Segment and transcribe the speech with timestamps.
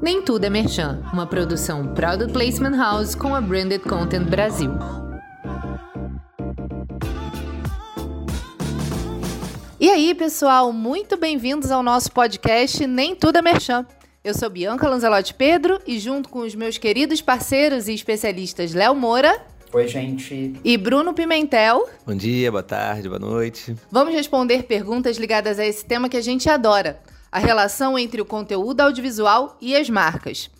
[0.00, 4.70] Nem Tudo é Merchan, uma produção Product Placement House com a Branded Content Brasil.
[9.80, 13.86] E aí, pessoal, muito bem-vindos ao nosso podcast Nem Tudo é Merchan.
[14.22, 18.94] Eu sou Bianca Lanzelotti Pedro e junto com os meus queridos parceiros e especialistas Léo
[18.94, 19.40] Moura.
[19.72, 20.52] Oi, gente.
[20.62, 21.88] E Bruno Pimentel.
[22.06, 23.74] Bom dia, boa tarde, boa noite.
[23.90, 27.00] Vamos responder perguntas ligadas a esse tema que a gente adora
[27.30, 30.50] a relação entre o conteúdo audiovisual e as marcas.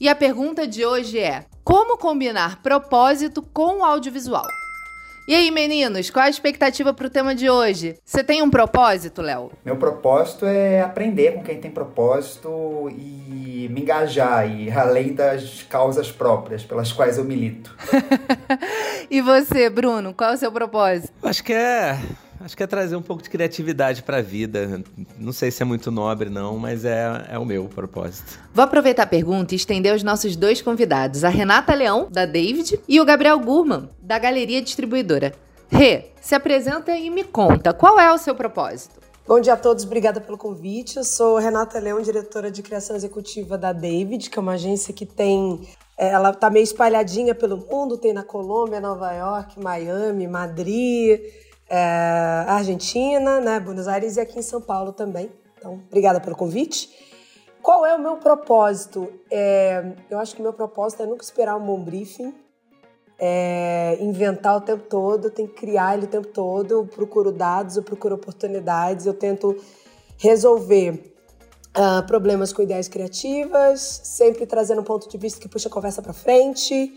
[0.00, 4.46] E a pergunta de hoje é: como combinar propósito com o audiovisual?
[5.28, 7.96] E aí, meninos, qual a expectativa para o tema de hoje?
[8.04, 9.52] Você tem um propósito, Léo?
[9.64, 16.10] Meu propósito é aprender com quem tem propósito e me engajar, e além das causas
[16.10, 17.76] próprias pelas quais eu milito.
[19.08, 21.12] e você, Bruno, qual é o seu propósito?
[21.22, 21.96] Acho que é
[22.40, 24.82] Acho que é trazer um pouco de criatividade para a vida.
[25.18, 28.40] Não sei se é muito nobre, não, mas é, é o meu propósito.
[28.54, 32.80] Vou aproveitar a pergunta e estender aos nossos dois convidados, a Renata Leão, da David,
[32.88, 35.34] e o Gabriel Gurman, da Galeria Distribuidora.
[35.70, 38.98] Rê, se apresenta e me conta, qual é o seu propósito?
[39.28, 40.96] Bom dia a todos, obrigada pelo convite.
[40.96, 45.04] Eu sou Renata Leão, diretora de criação executiva da David, que é uma agência que
[45.04, 45.60] tem
[45.96, 51.20] é, ela está meio espalhadinha pelo mundo, tem na Colômbia, Nova York, Miami, Madrid,
[51.70, 55.30] é, Argentina, né, Buenos Aires e aqui em São Paulo também.
[55.56, 56.90] Então, obrigada pelo convite.
[57.62, 59.12] Qual é o meu propósito?
[59.30, 62.34] É, eu acho que meu propósito é nunca esperar um bom briefing,
[63.18, 66.72] é, inventar o tempo todo, tem que criar ele o tempo todo.
[66.72, 69.56] Eu procuro dados, eu procuro oportunidades, eu tento
[70.16, 71.14] resolver
[71.76, 76.02] uh, problemas com ideias criativas, sempre trazendo um ponto de vista que puxa a conversa
[76.02, 76.92] para frente,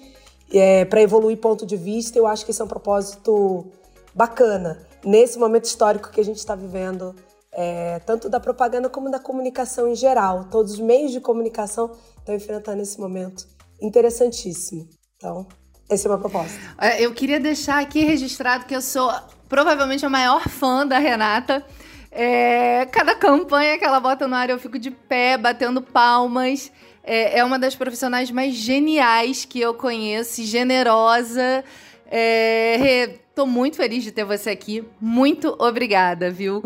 [0.51, 2.17] é, para evoluir ponto de vista.
[2.17, 3.65] Eu acho que esse é um propósito
[4.13, 7.15] bacana nesse momento histórico que a gente está vivendo,
[7.51, 10.45] é, tanto da propaganda como da comunicação em geral.
[10.45, 13.45] Todos os meios de comunicação estão enfrentando esse momento
[13.81, 14.87] interessantíssimo.
[15.17, 15.45] Então,
[15.89, 16.59] esse é o meu propósito.
[16.79, 19.11] É, eu queria deixar aqui registrado que eu sou
[19.49, 21.65] provavelmente a maior fã da Renata.
[22.11, 26.71] É, cada campanha que ela bota no ar eu fico de pé, batendo palmas.
[27.03, 31.63] É, é uma das profissionais mais geniais que eu conheço, generosa.
[32.09, 34.87] É, Tô muito feliz de ter você aqui.
[35.01, 36.61] Muito obrigada, viu?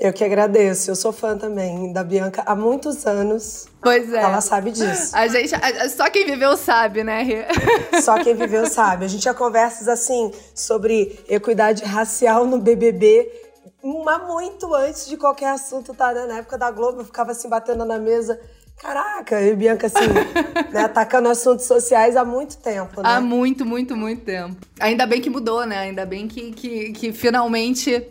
[0.00, 0.90] Eu que agradeço.
[0.90, 3.68] Eu sou fã também da Bianca há muitos anos.
[3.80, 4.20] Pois é.
[4.20, 5.16] Ela sabe disso.
[5.16, 5.52] A gente,
[5.90, 7.24] só quem viveu sabe, né?
[8.02, 9.04] Só quem viveu sabe.
[9.04, 13.30] A gente tinha conversas assim sobre equidade racial no BBB,
[14.04, 16.12] mas muito antes de qualquer assunto, tá?
[16.12, 16.26] Né?
[16.26, 18.40] Na época da Globo, eu ficava assim batendo na mesa.
[18.80, 19.98] Caraca, e Bianca, assim,
[20.72, 23.08] né, atacando assuntos sociais há muito tempo, né?
[23.08, 24.56] Há muito, muito, muito tempo.
[24.78, 25.78] Ainda bem que mudou, né?
[25.78, 28.08] Ainda bem que, que, que finalmente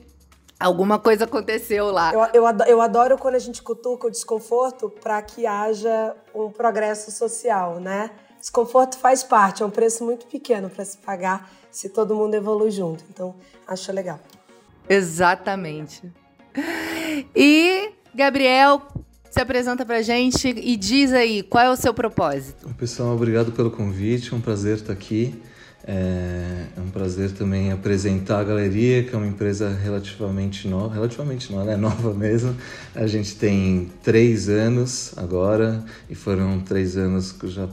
[0.60, 2.14] alguma coisa aconteceu lá.
[2.14, 6.50] Eu, eu, adoro, eu adoro quando a gente cutuca o desconforto para que haja um
[6.52, 8.12] progresso social, né?
[8.40, 12.72] Desconforto faz parte, é um preço muito pequeno para se pagar se todo mundo evolui
[12.72, 13.04] junto.
[13.10, 13.36] Então,
[13.68, 14.20] acho legal.
[14.90, 16.12] Exatamente.
[17.36, 18.82] E, Gabriel,
[19.30, 22.68] se apresenta pra gente e diz aí qual é o seu propósito.
[22.78, 25.36] Pessoal, obrigado pelo convite, é um prazer estar aqui.
[25.90, 31.50] É, é um prazer também apresentar a Galeria, que é uma empresa relativamente nova, relativamente
[31.50, 32.54] nova, é nova mesmo.
[32.94, 37.70] A gente tem três anos agora e foram três anos que já,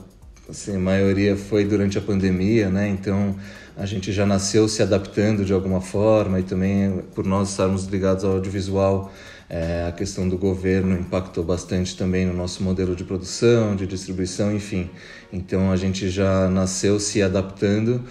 [0.49, 2.87] assim, a maioria foi durante a pandemia, né?
[2.87, 3.35] Então
[3.75, 8.23] a gente já nasceu se adaptando de alguma forma e também por nós estarmos ligados
[8.23, 9.11] ao audiovisual
[9.49, 14.53] é, a questão do governo impactou bastante também no nosso modelo de produção, de distribuição,
[14.53, 14.89] enfim.
[15.31, 18.03] Então a gente já nasceu se adaptando,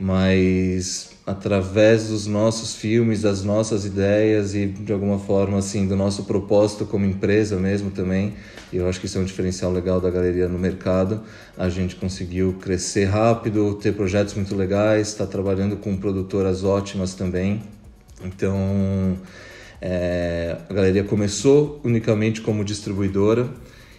[0.00, 6.24] mas através dos nossos filmes, das nossas ideias e de alguma forma assim do nosso
[6.24, 8.34] propósito como empresa mesmo também.
[8.72, 11.22] Eu acho que isso é um diferencial legal da galeria no mercado.
[11.56, 17.62] A gente conseguiu crescer rápido, ter projetos muito legais, está trabalhando com produtoras ótimas também.
[18.24, 19.18] Então,
[19.80, 23.48] é, a galeria começou unicamente como distribuidora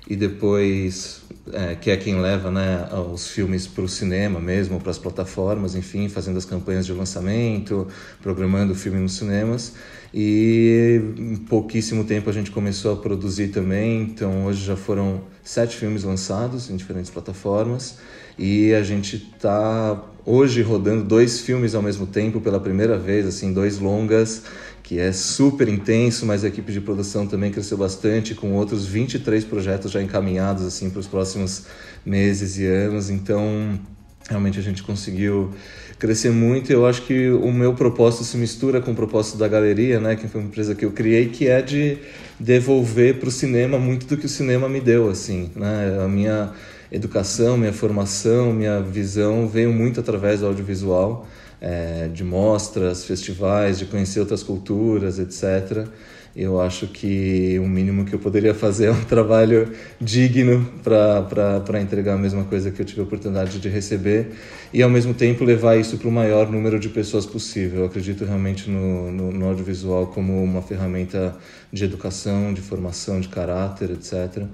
[0.09, 1.21] e depois
[1.53, 5.75] é, que é quem leva né, os filmes para o cinema mesmo, para as plataformas,
[5.75, 7.87] enfim, fazendo as campanhas de lançamento,
[8.21, 9.73] programando o filme nos cinemas.
[10.13, 15.77] E em pouquíssimo tempo a gente começou a produzir também, então hoje já foram sete
[15.77, 17.97] filmes lançados em diferentes plataformas.
[18.37, 23.51] E a gente está hoje rodando dois filmes ao mesmo tempo pela primeira vez, assim,
[23.51, 24.43] dois longas
[24.89, 29.45] que é super intenso, mas a equipe de produção também cresceu bastante, com outros 23
[29.45, 31.67] projetos já encaminhados assim para os próximos
[32.03, 33.11] meses e anos.
[33.11, 33.79] Então,
[34.27, 35.51] realmente a gente conseguiu
[35.99, 36.73] crescer muito.
[36.73, 40.27] Eu acho que o meu propósito se mistura com o propósito da galeria, né, que
[40.27, 41.99] foi uma empresa que eu criei, que é de
[42.39, 45.99] devolver para o cinema muito do que o cinema me deu, assim, né?
[46.03, 46.51] A minha
[46.91, 51.27] educação, minha formação, minha visão veio muito através do audiovisual,
[51.61, 55.87] é, de mostras, festivais, de conhecer outras culturas, etc
[56.35, 62.13] eu acho que o mínimo que eu poderia fazer é um trabalho digno para entregar
[62.13, 64.31] a mesma coisa que eu tive a oportunidade de receber
[64.73, 67.79] e, ao mesmo tempo, levar isso para o maior número de pessoas possível.
[67.79, 71.35] Eu acredito realmente no, no, no audiovisual como uma ferramenta
[71.73, 74.45] de educação, de formação de caráter, etc.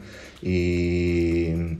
[0.41, 1.77] E,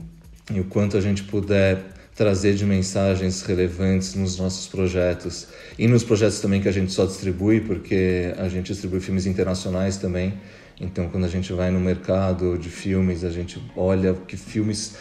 [0.52, 5.48] e o quanto a gente puder trazer de mensagens relevantes nos nossos projetos
[5.78, 9.98] e nos projetos também que a gente só distribui, porque a gente distribui filmes internacionais
[9.98, 10.32] também.
[10.80, 14.96] Então, quando a gente vai no mercado de filmes, a gente olha que filmes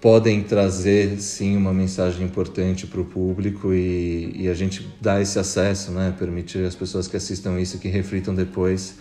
[0.00, 5.38] podem trazer sim uma mensagem importante para o público e, e, a gente dá esse
[5.38, 6.14] acesso, né?
[6.18, 8.96] Permitir as pessoas que assistam isso que reflitam depois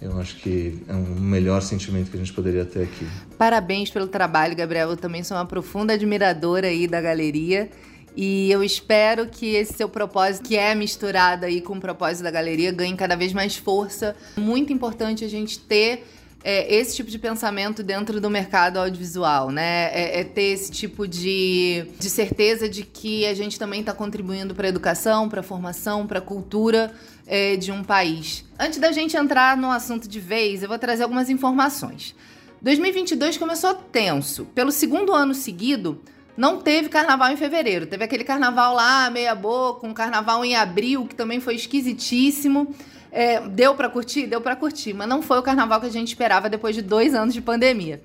[0.00, 3.06] eu acho que é um melhor sentimento que a gente poderia ter aqui.
[3.38, 4.90] Parabéns pelo trabalho, Gabriel.
[4.90, 7.70] Eu também sou uma profunda admiradora aí da galeria.
[8.16, 12.30] E eu espero que esse seu propósito, que é misturado aí com o propósito da
[12.30, 14.14] galeria, ganhe cada vez mais força.
[14.36, 16.04] Muito importante a gente ter
[16.44, 19.90] é, esse tipo de pensamento dentro do mercado audiovisual, né?
[19.92, 24.54] É, é ter esse tipo de, de certeza de que a gente também está contribuindo
[24.54, 26.92] para a educação, para a formação, para a cultura
[27.26, 28.44] é, de um país.
[28.58, 32.14] Antes da gente entrar no assunto de vez, eu vou trazer algumas informações.
[32.62, 34.46] 2022 começou tenso.
[34.46, 36.02] Pelo segundo ano seguido,
[36.36, 37.86] não teve carnaval em fevereiro.
[37.86, 42.74] Teve aquele carnaval lá, meia boca, um carnaval em abril, que também foi esquisitíssimo.
[43.12, 44.26] É, deu para curtir?
[44.26, 47.14] Deu para curtir, mas não foi o carnaval que a gente esperava depois de dois
[47.14, 48.02] anos de pandemia.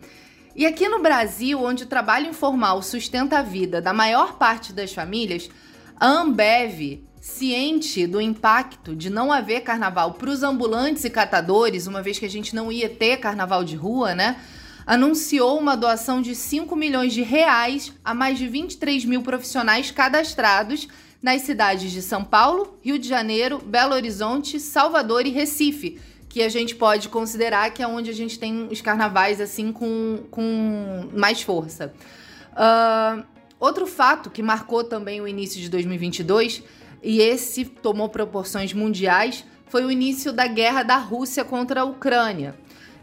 [0.55, 4.93] E aqui no Brasil, onde o trabalho informal sustenta a vida da maior parte das
[4.93, 5.49] famílias,
[5.99, 12.01] a Ambev, ciente do impacto de não haver carnaval para os ambulantes e catadores, uma
[12.01, 14.37] vez que a gente não ia ter carnaval de rua, né?
[14.85, 20.87] Anunciou uma doação de 5 milhões de reais a mais de 23 mil profissionais cadastrados
[21.21, 25.99] nas cidades de São Paulo, Rio de Janeiro, Belo Horizonte, Salvador e Recife,
[26.29, 30.23] que a gente pode considerar que é onde a gente tem os carnavais assim com,
[30.31, 31.93] com mais força.
[32.53, 33.23] Uh,
[33.59, 36.63] outro fato que marcou também o início de 2022,
[37.01, 42.55] e esse tomou proporções mundiais, foi o início da guerra da Rússia contra a Ucrânia.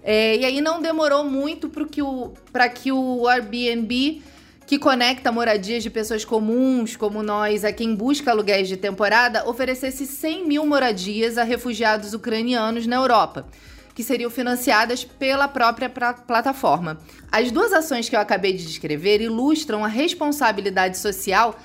[0.02, 2.32] É, e aí não demorou muito para que o,
[2.74, 4.22] que o Airbnb
[4.66, 10.04] que conecta moradias de pessoas comuns, como nós, a quem busca aluguéis de temporada, oferecesse
[10.04, 13.46] 100 mil moradias a refugiados ucranianos na Europa,
[13.94, 16.98] que seriam financiadas pela própria plataforma.
[17.30, 21.56] As duas ações que eu acabei de descrever ilustram a responsabilidade social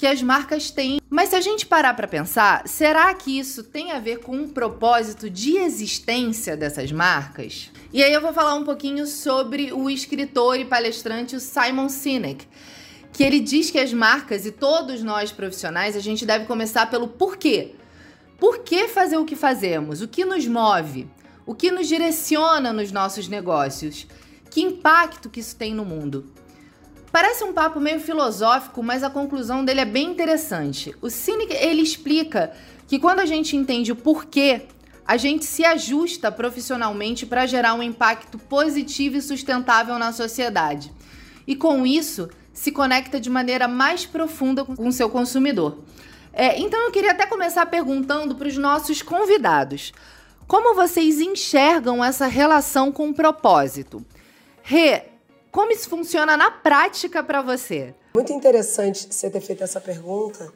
[0.00, 0.98] que as marcas têm.
[1.10, 4.48] Mas se a gente parar para pensar, será que isso tem a ver com um
[4.48, 7.70] propósito de existência dessas marcas?
[7.92, 12.48] E aí eu vou falar um pouquinho sobre o escritor e palestrante Simon Sinek,
[13.12, 17.06] que ele diz que as marcas e todos nós profissionais, a gente deve começar pelo
[17.06, 17.74] porquê.
[18.38, 20.00] Por que fazer o que fazemos?
[20.00, 21.10] O que nos move?
[21.44, 24.06] O que nos direciona nos nossos negócios?
[24.50, 26.32] Que impacto que isso tem no mundo?
[27.12, 30.94] Parece um papo meio filosófico, mas a conclusão dele é bem interessante.
[31.02, 32.52] O Cynic, ele explica
[32.86, 34.62] que quando a gente entende o porquê,
[35.04, 40.92] a gente se ajusta profissionalmente para gerar um impacto positivo e sustentável na sociedade.
[41.46, 45.78] E com isso, se conecta de maneira mais profunda com o seu consumidor.
[46.32, 49.92] É, então eu queria até começar perguntando para os nossos convidados:
[50.46, 54.04] como vocês enxergam essa relação com o propósito?
[55.50, 57.94] Como isso funciona na prática para você?
[58.14, 60.52] Muito interessante você ter feito essa pergunta.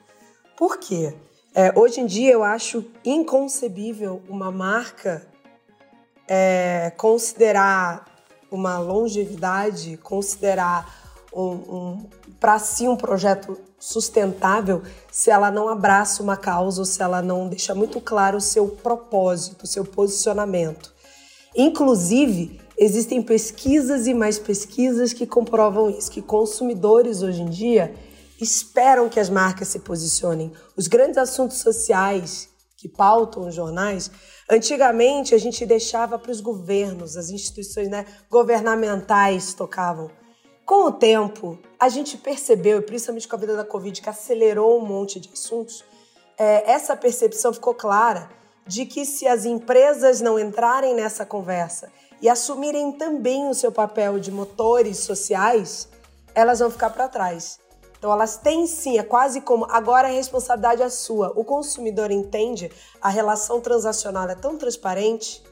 [0.56, 1.14] Por quê?
[1.54, 5.26] É, hoje em dia eu acho inconcebível uma marca
[6.28, 8.06] é, considerar
[8.50, 16.36] uma longevidade, considerar um, um para si um projeto sustentável se ela não abraça uma
[16.36, 20.94] causa ou se ela não deixa muito claro o seu propósito, o seu posicionamento.
[21.54, 27.94] Inclusive, Existem pesquisas e mais pesquisas que comprovam isso, que consumidores hoje em dia
[28.40, 30.52] esperam que as marcas se posicionem.
[30.76, 34.10] Os grandes assuntos sociais que pautam os jornais,
[34.50, 40.10] antigamente a gente deixava para os governos, as instituições né, governamentais tocavam.
[40.66, 44.78] Com o tempo, a gente percebeu, e principalmente com a vida da Covid, que acelerou
[44.78, 45.82] um monte de assuntos,
[46.36, 48.28] é, essa percepção ficou clara
[48.66, 51.90] de que se as empresas não entrarem nessa conversa
[52.24, 55.90] e assumirem também o seu papel de motores sociais,
[56.34, 57.60] elas vão ficar para trás.
[57.98, 61.34] Então elas têm sim, é quase como agora a responsabilidade é sua.
[61.36, 65.44] O consumidor entende, a relação transacional é tão transparente.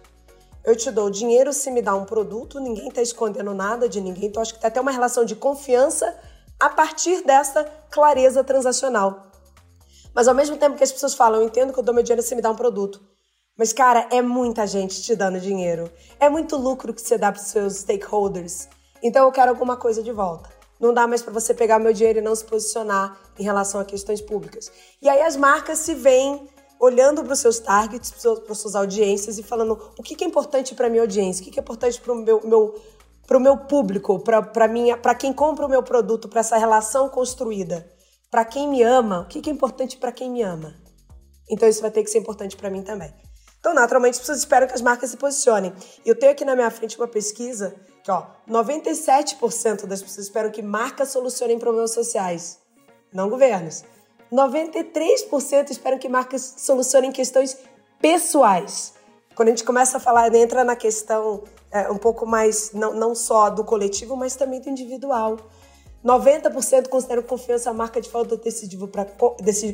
[0.65, 4.31] Eu te dou dinheiro se me dá um produto, ninguém está escondendo nada de ninguém.
[4.31, 6.19] Então acho que tem até uma relação de confiança
[6.59, 9.25] a partir dessa clareza transacional.
[10.15, 12.23] Mas ao mesmo tempo que as pessoas falam, eu entendo que eu dou meu dinheiro
[12.23, 13.12] se me dá um produto.
[13.63, 15.89] Mas, cara, é muita gente te dando dinheiro.
[16.19, 18.69] É muito lucro que você dá para os seus stakeholders.
[19.01, 20.51] Então eu quero alguma coisa de volta.
[20.81, 23.85] Não dá mais para você pegar meu dinheiro e não se posicionar em relação a
[23.85, 24.73] questões públicas.
[25.01, 26.49] E aí as marcas se veem
[26.81, 28.13] olhando para os seus targets,
[28.45, 31.63] para suas audiências e falando o que, é importante para minha audiência, o que, é
[31.63, 32.75] importante para o meu, meu,
[33.39, 37.89] meu público, para quem compra o meu produto, para essa relação construída.
[38.29, 40.75] Para quem me ama, o que, é importante para quem me ama.
[41.49, 43.15] Então isso vai ter que ser importante para mim também.
[43.63, 45.73] Então, naturalmente, as pessoas esperam que as marcas se posicionem.
[46.05, 50.51] E eu tenho aqui na minha frente uma pesquisa que, ó, 97% das pessoas esperam
[50.51, 52.59] que marcas solucionem problemas sociais,
[53.13, 53.85] não governos.
[54.33, 57.57] 93% esperam que marcas solucionem questões
[58.01, 58.95] pessoais.
[59.37, 63.15] Quando a gente começa a falar, entra na questão é, um pouco mais, não, não
[63.15, 65.37] só do coletivo, mas também do individual.
[66.05, 69.07] 90% consideram confiança a marca de fato decisivo para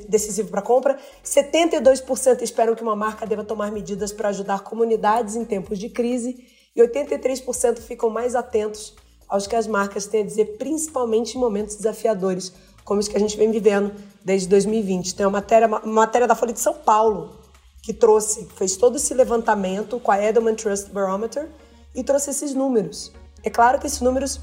[0.07, 0.99] decisivo para compra.
[1.25, 6.45] 72% esperam que uma marca deva tomar medidas para ajudar comunidades em tempos de crise.
[6.77, 8.95] E 83% ficam mais atentos
[9.27, 12.53] aos que as marcas têm a dizer, principalmente em momentos desafiadores,
[12.85, 13.93] como os que a gente vem vivendo
[14.25, 15.15] desde 2020.
[15.15, 17.37] Tem uma matéria, uma matéria da Folha de São Paulo
[17.83, 21.49] que trouxe, fez todo esse levantamento com a Edelman Trust Barometer
[21.95, 23.13] e trouxe esses números.
[23.43, 24.41] É claro que esses números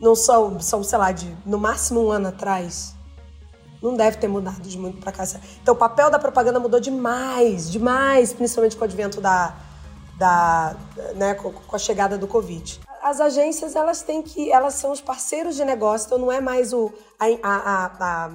[0.00, 2.94] não são, são, sei lá, de no máximo um ano atrás.
[3.82, 5.24] Não deve ter mudado de muito para cá.
[5.62, 9.54] Então, o papel da propaganda mudou demais, demais, principalmente com o advento da,
[10.18, 10.76] da
[11.14, 12.80] né, com a chegada do Covid.
[13.02, 16.74] As agências, elas têm que, elas são os parceiros de negócio, então não é mais
[16.74, 18.30] o a, a, a,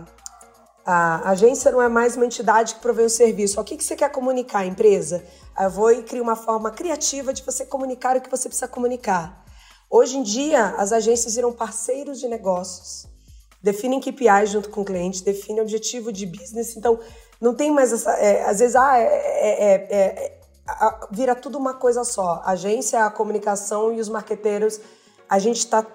[1.23, 3.61] a agência não é mais uma entidade que provê o serviço.
[3.61, 5.23] O que, que você quer comunicar, empresa?
[5.59, 9.44] Eu vou e crio uma forma criativa de você comunicar o que você precisa comunicar.
[9.97, 13.07] Hoje em dia, as agências viram parceiros de negócios,
[13.63, 16.75] definem KPIs junto com o cliente, definem objetivo de business.
[16.75, 16.99] Então,
[17.39, 18.11] não tem mais essa.
[18.11, 20.39] É, às vezes, ah, é, é, é
[21.09, 22.41] vira tudo uma coisa só.
[22.43, 24.81] A agência, a comunicação e os marqueteiros,
[25.29, 25.87] a gente está.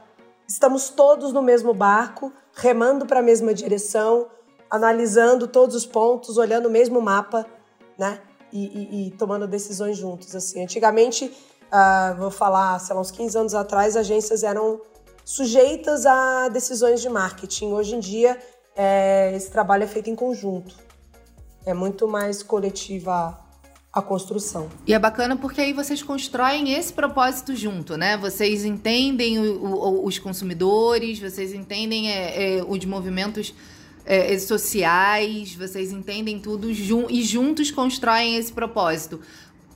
[0.48, 4.28] Estamos todos no mesmo barco, remando para a mesma direção,
[4.70, 7.44] analisando todos os pontos, olhando o mesmo mapa,
[7.98, 8.18] né?
[8.50, 10.34] E, e, e tomando decisões juntos.
[10.34, 11.30] Assim, antigamente
[11.72, 14.80] uh, vou falar, sei lá, uns 15 anos atrás, agências eram
[15.24, 17.72] sujeitas a decisões de marketing.
[17.72, 18.38] Hoje em dia,
[18.76, 20.74] é, esse trabalho é feito em conjunto.
[21.64, 23.38] É muito mais coletiva
[23.92, 24.68] a construção.
[24.86, 28.16] E é bacana porque aí vocês constroem esse propósito junto, né?
[28.16, 33.52] Vocês entendem o, o, os consumidores, vocês entendem é, é, os movimentos
[34.04, 39.20] é, sociais, vocês entendem tudo jun e juntos constroem esse propósito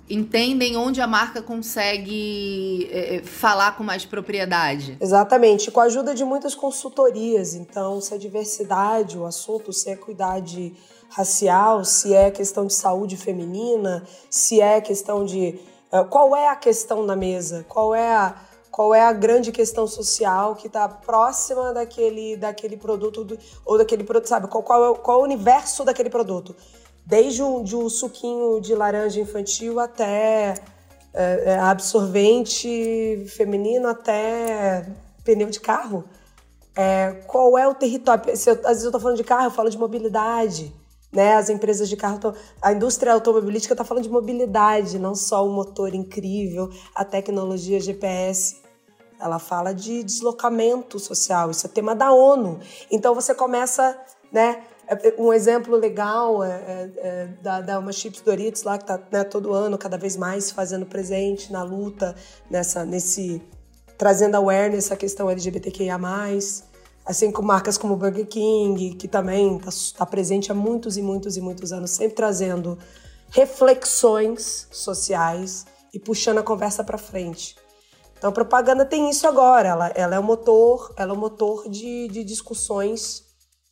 [0.09, 4.97] entendem onde a marca consegue é, é, falar com mais propriedade.
[5.01, 7.55] Exatamente, com a ajuda de muitas consultorias.
[7.55, 10.75] Então, se é diversidade o assunto, se é equidade
[11.09, 15.59] racial, se é questão de saúde feminina, se é questão de.
[15.93, 17.65] Uh, qual é a questão na mesa?
[17.69, 18.35] Qual é a.
[18.71, 24.03] Qual é a grande questão social que está próxima daquele, daquele produto do, ou daquele
[24.03, 24.49] produto, sabe?
[24.49, 26.57] Qual, qual, é, qual é o universo daquele produto?
[27.05, 30.55] Desde um, de um suquinho de laranja infantil até
[31.13, 34.87] é, é, absorvente feminino até
[35.23, 36.05] pneu de carro.
[36.77, 38.37] É, qual é o território?
[38.37, 40.73] Se eu, às vezes eu estou falando de carro, eu falo de mobilidade.
[41.13, 41.35] Né?
[41.37, 45.51] As empresas de carro, tão, a indústria automobilística está falando de mobilidade, não só o
[45.53, 48.61] motor incrível, a tecnologia GPS.
[49.21, 52.59] Ela fala de deslocamento social, isso é tema da ONU.
[52.91, 53.97] Então você começa,
[54.33, 54.65] né?
[54.87, 58.85] É, é, um exemplo legal é, é, é da, da uma Chips Doritos lá que
[58.85, 62.15] está né, todo ano cada vez mais fazendo presente na luta
[62.51, 63.43] nessa nesse
[63.97, 65.99] trazendo awareness a questão LGBTQIA+,
[67.07, 71.37] assim como marcas como Burger King, que também está tá presente há muitos e muitos
[71.37, 72.79] e muitos anos, sempre trazendo
[73.31, 77.57] reflexões sociais e puxando a conversa para frente.
[78.17, 82.09] Então, a propaganda tem isso agora, ela, ela é o motor, ela é motor de,
[82.09, 83.25] de discussões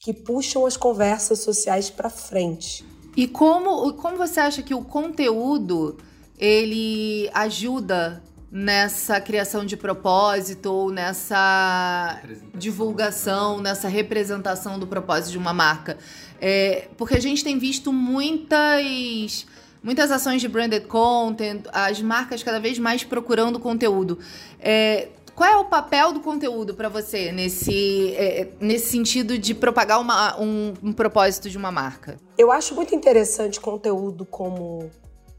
[0.02, 2.84] que puxam as conversas sociais para frente.
[3.16, 5.96] E como, como você acha que o conteúdo
[6.36, 12.20] ele ajuda nessa criação de propósito ou nessa
[12.52, 15.96] divulgação, nessa representação do propósito de uma marca?
[16.40, 19.46] É, porque a gente tem visto muitas
[19.84, 24.18] muitas ações de branded content, as marcas cada vez mais procurando conteúdo.
[24.60, 25.08] É,
[25.42, 30.40] qual é o papel do conteúdo para você nesse, é, nesse sentido de propagar uma,
[30.40, 32.16] um, um propósito de uma marca?
[32.38, 34.88] Eu acho muito interessante conteúdo como,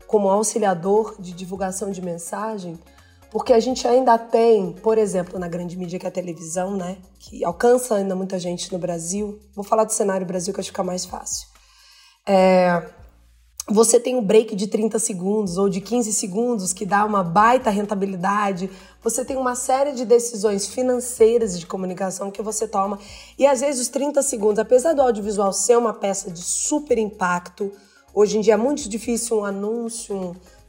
[0.06, 2.78] como auxiliador de divulgação de mensagem,
[3.32, 6.98] porque a gente ainda tem, por exemplo, na grande mídia que é a televisão, né,
[7.18, 9.40] que alcança ainda muita gente no Brasil.
[9.56, 11.48] Vou falar do cenário Brasil que acho que fica mais fácil.
[12.28, 12.90] É,
[13.68, 17.70] você tem um break de 30 segundos ou de 15 segundos que dá uma baita
[17.70, 18.70] rentabilidade.
[19.02, 23.00] Você tem uma série de decisões financeiras de comunicação que você toma.
[23.40, 27.72] E às vezes os 30 segundos, apesar do audiovisual ser uma peça de super impacto,
[28.14, 30.14] hoje em dia é muito difícil um anúncio,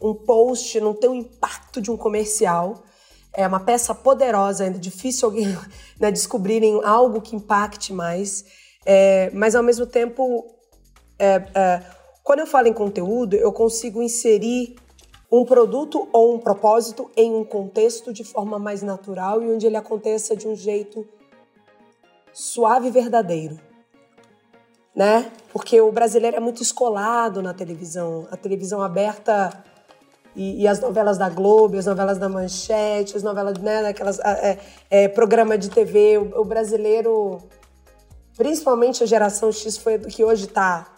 [0.01, 2.85] um, um post não ter o impacto de um comercial.
[3.33, 5.59] É uma peça poderosa, ainda difícil alguém
[5.99, 8.45] né, descobrirem algo que impacte mais.
[8.87, 10.45] É, mas ao mesmo tempo,
[11.19, 11.83] é, é,
[12.25, 14.77] quando eu falo em conteúdo, eu consigo inserir
[15.31, 19.77] um produto ou um propósito em um contexto de forma mais natural e onde ele
[19.77, 21.07] aconteça de um jeito
[22.33, 23.61] suave e verdadeiro.
[24.97, 25.31] Né?
[25.53, 28.27] Porque o brasileiro é muito escolado na televisão.
[28.31, 29.63] A televisão aberta
[30.35, 34.59] e, e, as novelas da Globo, as novelas da Manchete, as novelas, né, daquelas é,
[34.89, 36.17] é, programa de TV.
[36.17, 37.39] O, o, brasileiro,
[38.37, 40.94] principalmente a geração X, foi que hoje está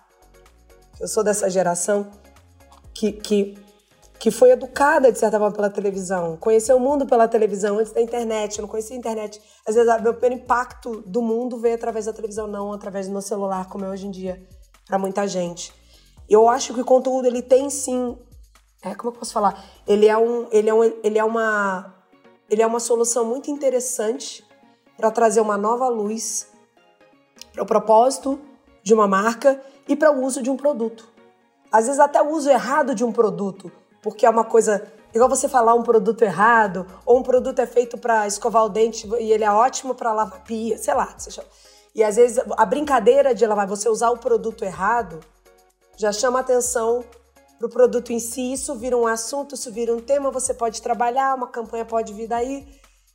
[1.00, 2.10] eu sou dessa geração
[2.94, 3.58] que, que,
[4.18, 6.36] que foi educada, de certa forma, pela televisão.
[6.38, 8.58] Conheceu o mundo pela televisão antes da internet.
[8.58, 9.40] Eu não conhecia a internet.
[9.66, 13.12] Às vezes, o meu primeiro impacto do mundo veio através da televisão, não através do
[13.12, 14.42] meu celular, como é hoje em dia,
[14.86, 15.72] para muita gente.
[16.28, 18.16] Eu acho que o conteúdo, ele tem sim...
[18.82, 19.62] É, como eu posso falar?
[19.86, 21.94] Ele é, um, ele é, um, ele é, uma,
[22.48, 24.44] ele é uma solução muito interessante
[24.96, 26.48] para trazer uma nova luz
[27.52, 28.38] para o propósito
[28.82, 31.08] de uma marca e para o uso de um produto.
[31.70, 33.70] Às vezes até o uso errado de um produto,
[34.02, 37.96] porque é uma coisa igual você falar um produto errado, ou um produto é feito
[37.96, 41.16] para escovar o dente e ele é ótimo para lavar pia, sei lá.
[41.94, 45.20] E às vezes a brincadeira de lavar, você usar o produto errado,
[45.96, 47.02] já chama atenção
[47.58, 48.52] para o produto em si.
[48.52, 52.28] Isso vira um assunto, isso vira um tema, você pode trabalhar, uma campanha pode vir
[52.28, 52.66] daí.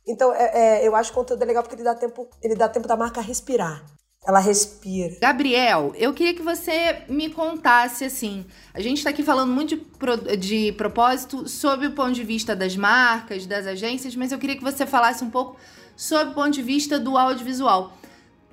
[0.06, 2.88] Então, é, é, eu acho o conteúdo legal porque ele dá tempo, ele dá tempo
[2.88, 3.84] da marca respirar.
[4.24, 5.16] Ela respira.
[5.20, 8.46] Gabriel, eu queria que você me contasse assim.
[8.72, 12.76] A gente está aqui falando muito de, de propósito sob o ponto de vista das
[12.76, 15.56] marcas, das agências, mas eu queria que você falasse um pouco
[15.96, 17.96] sob o ponto de vista do audiovisual.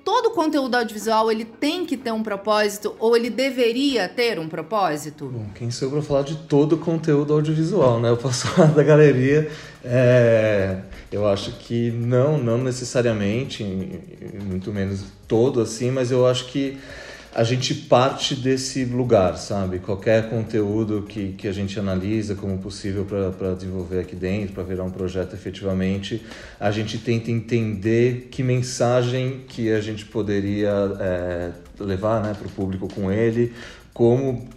[0.04, 5.26] Todo conteúdo audiovisual ele tem que ter um propósito ou ele deveria ter um propósito?
[5.26, 8.08] Bom, quem sou eu para falar de todo conteúdo audiovisual, né?
[8.08, 9.50] Eu posso falar da galeria.
[9.84, 10.78] É
[11.10, 13.64] eu acho que não, não necessariamente,
[14.44, 16.78] muito menos todo assim, mas eu acho que
[17.32, 19.78] a gente parte desse lugar, sabe?
[19.78, 24.82] Qualquer conteúdo que, que a gente analisa como possível para desenvolver aqui dentro, para virar
[24.82, 26.24] um projeto efetivamente,
[26.58, 32.50] a gente tenta entender que mensagem que a gente poderia é, levar né, para o
[32.50, 33.52] público com ele,
[33.94, 34.48] como,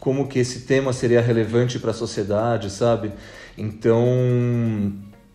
[0.00, 3.12] como que esse tema seria relevante para a sociedade, sabe?
[3.58, 4.06] Então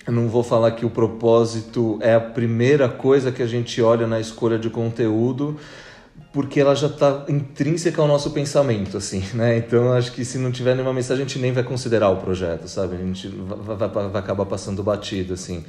[0.07, 4.07] eu não vou falar que o propósito é a primeira coisa que a gente olha
[4.07, 5.57] na escolha de conteúdo,
[6.32, 9.58] porque ela já está intrínseca ao nosso pensamento, assim, né?
[9.58, 12.67] Então acho que se não tiver nenhuma mensagem a gente nem vai considerar o projeto,
[12.67, 12.95] sabe?
[12.95, 15.63] A gente vai, vai, vai acabar passando batido, assim.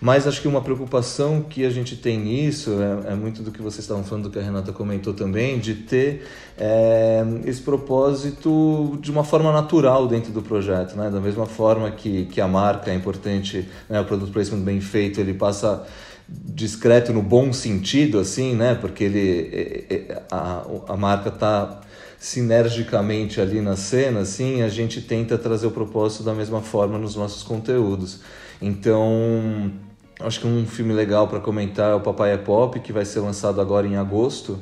[0.00, 2.70] Mas acho que uma preocupação que a gente tem nisso
[3.06, 5.74] é, é, muito do que vocês estavam falando, do que a Renata comentou também, de
[5.74, 6.26] ter
[6.58, 11.10] é, esse propósito de uma forma natural dentro do projeto, né?
[11.10, 14.00] Da mesma forma que, que a marca é importante, né?
[14.00, 15.86] o produto placement bem feito, ele passa
[16.30, 18.74] discreto no bom sentido, assim, né?
[18.74, 21.80] Porque ele, é, é, a, a marca está
[22.18, 27.16] sinergicamente ali na cena, assim, a gente tenta trazer o propósito da mesma forma nos
[27.16, 28.20] nossos conteúdos.
[28.60, 29.72] Então,
[30.22, 33.20] Acho que um filme legal para comentar é o Papai é Pop, que vai ser
[33.20, 34.58] lançado agora em agosto,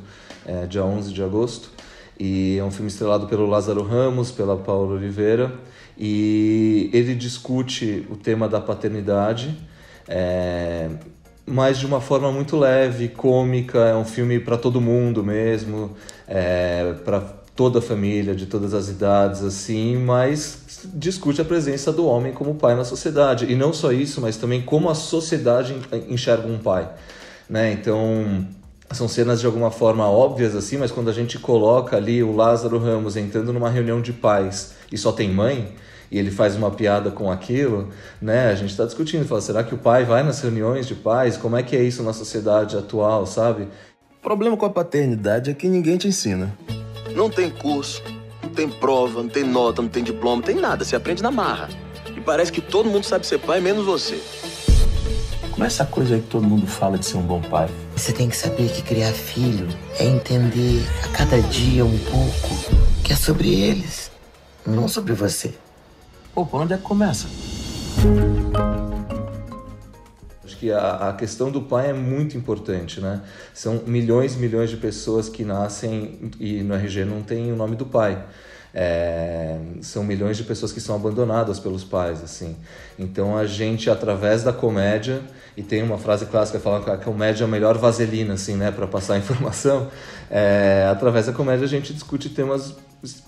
[0.46, 1.70] é, dia 11 de agosto.
[2.18, 5.52] E é um filme estrelado pelo Lázaro Ramos, pela Paula Oliveira.
[5.96, 9.59] E ele discute o tema da paternidade,
[10.07, 10.90] é,
[11.49, 13.79] mas de uma forma muito leve, cômica.
[13.79, 17.21] É um filme para todo mundo mesmo, é, para
[17.57, 22.55] toda a família, de todas as idades, assim, mas discute a presença do homem como
[22.55, 23.51] pai na sociedade.
[23.51, 25.75] E não só isso, mas também como a sociedade
[26.09, 26.89] enxerga um pai.
[27.51, 27.73] Né?
[27.73, 28.47] Então,
[28.93, 32.79] são cenas de alguma forma óbvias, assim, mas quando a gente coloca ali o Lázaro
[32.79, 35.75] Ramos entrando numa reunião de pais e só tem mãe,
[36.11, 37.88] e ele faz uma piada com aquilo,
[38.21, 38.49] né?
[38.51, 41.37] A gente está discutindo, fala, será que o pai vai nas reuniões de pais?
[41.37, 43.64] Como é que é isso na sociedade atual, sabe?
[44.18, 46.53] O problema com a paternidade é que ninguém te ensina.
[47.14, 48.03] Não tem curso,
[48.42, 50.85] não tem prova, não tem nota, não tem diploma, não tem nada.
[50.85, 51.68] Você aprende na marra.
[52.16, 54.21] E parece que todo mundo sabe ser pai, menos você.
[55.57, 57.68] Não é essa coisa aí que todo mundo fala de ser um bom pai.
[57.97, 59.68] Você tem que saber que criar filho
[59.99, 64.11] é entender a cada dia um pouco que é sobre eles,
[64.64, 65.55] não sobre você.
[66.38, 67.27] Pô, por onde é que começa?
[70.44, 73.22] Acho que a, a, questão do pai é muito importante, né?
[73.53, 77.74] São milhões e milhões de pessoas que nascem e no RG não tem o nome
[77.74, 78.24] do pai.
[78.72, 82.55] É, são milhões de pessoas que são abandonadas pelos pais, assim.
[82.96, 85.20] Então a gente, através da comédia,
[85.57, 88.70] e tem uma frase clássica falando que a comédia é a melhor vaselina, assim, né,
[88.70, 89.90] para passar informação.
[90.31, 92.77] É, através da comédia a gente discute temas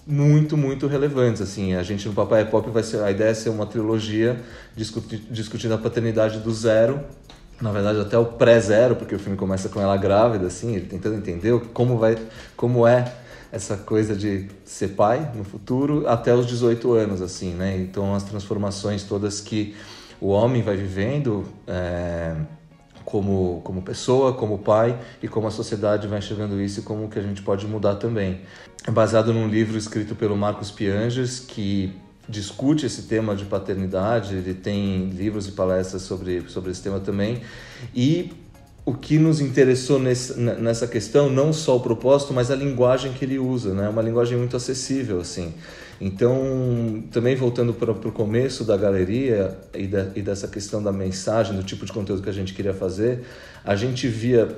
[0.07, 1.75] muito, muito relevantes, assim.
[1.75, 4.41] A gente no Papai é Pop vai ser, a ideia é ser uma trilogia
[4.77, 7.01] discuti, discutindo a paternidade do zero
[7.61, 11.17] na verdade até o pré-zero, porque o filme começa com ela grávida, assim, ele tentando
[11.17, 12.17] entender como vai,
[12.57, 13.13] como é
[13.53, 17.77] essa coisa de ser pai no futuro até os 18 anos, assim, né?
[17.77, 19.75] Então as transformações todas que
[20.21, 22.35] o homem vai vivendo é,
[23.05, 27.19] como, como pessoa, como pai e como a sociedade vai enxergando isso e como que
[27.19, 28.41] a gente pode mudar também.
[28.87, 31.93] É baseado num livro escrito pelo Marcos Pianges que
[32.29, 37.43] discute esse tema de paternidade, ele tem livros e palestras sobre, sobre esse tema também
[37.95, 38.33] e
[38.85, 43.25] o que nos interessou nesse, nessa questão, não só o propósito, mas a linguagem que
[43.25, 43.88] ele usa, né?
[43.88, 45.53] Uma linguagem muito acessível, assim.
[46.01, 51.55] Então, também voltando para o começo da galeria e, de, e dessa questão da mensagem,
[51.55, 53.23] do tipo de conteúdo que a gente queria fazer,
[53.62, 54.49] a gente via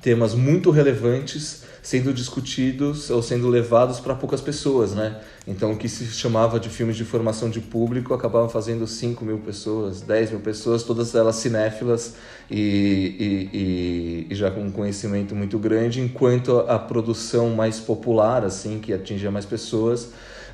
[0.00, 5.20] temas muito relevantes sendo discutidos ou sendo levados para poucas pessoas, né?
[5.46, 9.38] Então, o que se chamava de filmes de formação de público acabava fazendo 5 mil
[9.38, 12.14] pessoas, 10 mil pessoas, todas elas cinéfilas
[12.50, 18.44] e, e, e, e, já com um conhecimento muito grande, enquanto a produção mais popular,
[18.44, 20.10] assim, que atingia mais pessoas,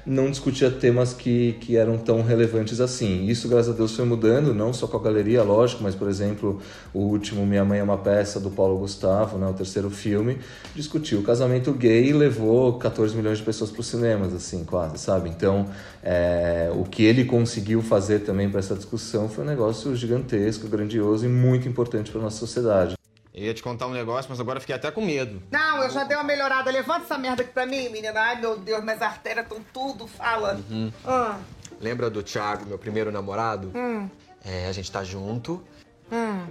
[0.07, 3.27] não discutia temas que, que eram tão relevantes assim.
[3.27, 6.61] Isso, graças a Deus, foi mudando, não só com a galeria, lógico, mas, por exemplo,
[6.95, 10.39] o último Minha Mãe é uma Peça, do Paulo Gustavo, né, o terceiro filme,
[10.77, 14.99] discutiu o casamento gay e levou 14 milhões de pessoas para os cinemas, assim, quase,
[14.99, 15.29] sabe?
[15.29, 15.67] Então,
[16.05, 21.27] é, o que ele conseguiu fazer também para essa discussão foi um negócio gigantesco, grandioso
[21.27, 22.97] e muito importante para a nossa sociedade.
[23.37, 25.43] Eu ia te contar um negócio, mas agora fiquei até com medo.
[25.51, 26.71] Não, eu já dei uma melhorada.
[26.71, 28.19] Levanta essa merda aqui pra mim, menina.
[28.19, 30.07] Ai, meu Deus, minhas artérias estão tudo.
[30.07, 30.59] Fala.
[30.71, 30.91] Uhum.
[31.05, 31.39] Ah.
[31.79, 33.71] Lembra do Thiago, meu primeiro namorado?
[33.75, 34.09] Hum.
[34.43, 35.63] É, a gente tá junto.
[36.11, 36.47] Hum.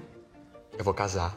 [0.78, 1.36] Eu vou casar.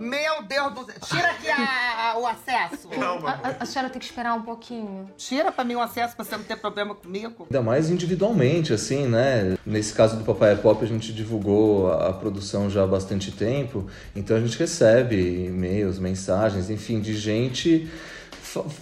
[0.00, 0.94] Meu Deus do céu.
[1.06, 2.88] Tira aqui a, a, o acesso.
[2.96, 5.10] Não, a, a, senhora tem que esperar um pouquinho.
[5.16, 7.46] Tira pra mim o acesso pra você não ter problema comigo.
[7.50, 9.56] Ainda mais individualmente, assim, né?
[9.64, 13.32] Nesse caso do Papai é Pop, a gente divulgou a, a produção já há bastante
[13.32, 13.86] tempo.
[14.14, 17.88] Então a gente recebe e-mails, mensagens, enfim, de gente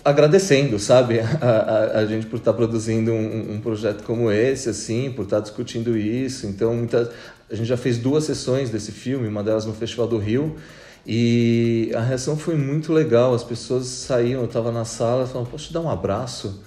[0.04, 4.68] agradecendo, sabe, a, a, a, gente por estar tá produzindo um, um, projeto como esse,
[4.68, 6.46] assim, por estar tá discutindo isso.
[6.46, 7.10] Então, muita,
[7.50, 10.56] a gente já fez duas sessões desse filme, uma delas no Festival do Rio,
[11.06, 13.32] e a reação foi muito legal.
[13.32, 16.62] As pessoas saíam, eu estava na sala, falavam, posso te dar um abraço?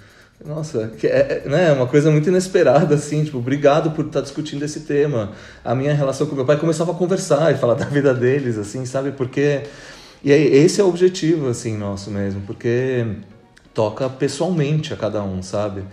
[0.46, 4.82] Nossa, é, é, né, uma coisa muito inesperada, assim, tipo, obrigado por estar discutindo esse
[4.82, 5.34] tema.
[5.66, 8.86] A minha relação com meu pai começava a conversar e falar da vida deles, assim,
[8.86, 9.12] sabe?
[9.12, 9.64] Porque.
[10.24, 13.06] E aí, esse é o objetivo, assim, nosso mesmo, porque
[13.74, 15.84] toca pessoalmente a cada um, sabe?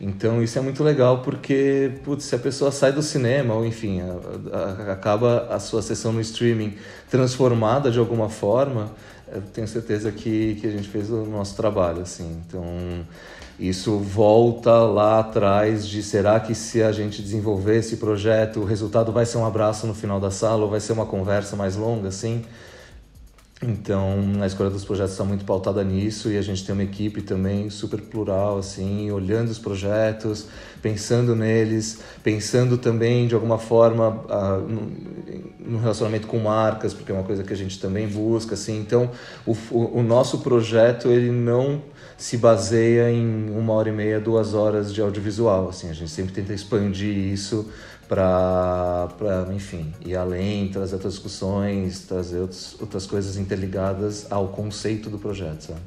[0.00, 4.00] Então isso é muito legal porque putz, se a pessoa sai do cinema ou enfim
[4.00, 6.76] a, a, acaba a sua sessão no streaming
[7.08, 8.90] transformada de alguma forma,
[9.32, 12.42] eu tenho certeza que, que a gente fez o nosso trabalho assim.
[12.46, 12.64] Então
[13.58, 19.12] isso volta lá atrás de será que se a gente desenvolver esse projeto o resultado
[19.12, 22.08] vai ser um abraço no final da sala ou vai ser uma conversa mais longa
[22.08, 22.44] assim?
[23.62, 27.22] Então, a escolha dos projetos está muito pautada nisso e a gente tem uma equipe
[27.22, 30.48] também super plural, assim, olhando os projetos,
[30.82, 37.14] pensando neles, pensando também de alguma forma uh, no, no, relacionamento com marcas, porque é
[37.14, 38.78] uma coisa que a gente também busca, assim.
[38.78, 39.10] Então,
[39.46, 41.80] o, o, o nosso projeto ele não
[42.18, 45.88] se baseia em uma hora e meia, duas horas de audiovisual, assim.
[45.88, 47.70] A gente sempre tenta expandir isso
[48.08, 49.08] para,
[49.54, 55.62] enfim, ir além, trazer outras discussões, trazer outros, outras coisas interligadas ao conceito do projeto,
[55.62, 55.80] sabe?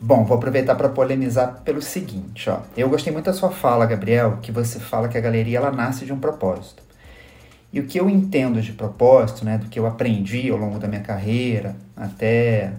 [0.00, 2.60] Bom, vou aproveitar para polemizar pelo seguinte, ó.
[2.76, 6.04] Eu gostei muito da sua fala, Gabriel, que você fala que a galeria ela nasce
[6.04, 6.82] de um propósito.
[7.72, 10.86] E o que eu entendo de propósito, né, do que eu aprendi ao longo da
[10.86, 12.72] minha carreira, até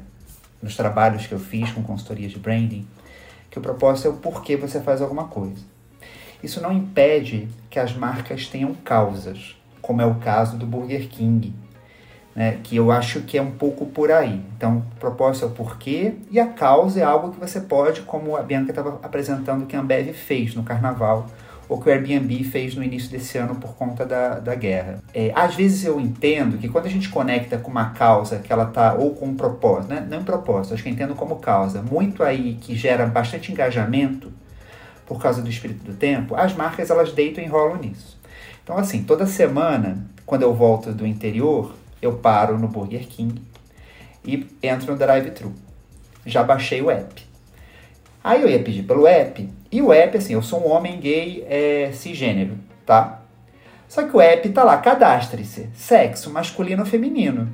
[0.61, 2.87] nos trabalhos que eu fiz com consultoria de branding,
[3.57, 5.65] que o propósito é o porquê você faz alguma coisa.
[6.43, 11.53] Isso não impede que as marcas tenham causas, como é o caso do Burger King,
[12.35, 14.43] né, que eu acho que é um pouco por aí.
[14.55, 18.37] Então, o propósito é o porquê e a causa é algo que você pode, como
[18.37, 21.25] a Bianca estava apresentando que a Ambev fez no carnaval,
[21.69, 25.03] ou que o Airbnb fez no início desse ano por conta da, da guerra.
[25.13, 28.65] É, às vezes eu entendo que quando a gente conecta com uma causa que ela
[28.65, 30.05] tá, ou com um propósito, né?
[30.09, 34.31] não propósito, acho que eu entendo como causa, muito aí que gera bastante engajamento
[35.05, 38.17] por causa do espírito do tempo, as marcas elas deitam e enrolam nisso.
[38.63, 43.41] Então assim, toda semana, quando eu volto do interior, eu paro no Burger King
[44.25, 45.53] e entro no drive-thru.
[46.25, 47.25] Já baixei o app.
[48.23, 51.45] Aí eu ia pedir pelo app, e o app, assim, eu sou um homem gay
[51.49, 53.21] é, cisgênero, tá?
[53.87, 57.49] Só que o app tá lá, cadastre-se, sexo masculino ou feminino.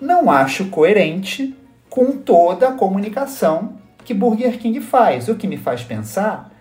[0.00, 1.56] Não acho coerente
[1.88, 5.28] com toda a comunicação que Burger King faz.
[5.28, 6.52] O que me faz pensar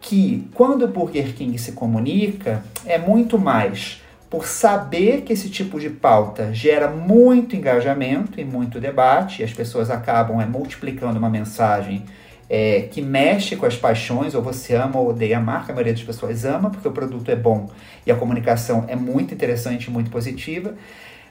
[0.00, 5.78] que quando o Burger King se comunica, é muito mais por saber que esse tipo
[5.78, 11.30] de pauta gera muito engajamento e muito debate, e as pessoas acabam é, multiplicando uma
[11.30, 12.04] mensagem
[12.48, 15.92] é, que mexe com as paixões, ou você ama ou odeia a marca, a maioria
[15.92, 17.68] das pessoas ama, porque o produto é bom
[18.06, 20.74] e a comunicação é muito interessante, muito positiva.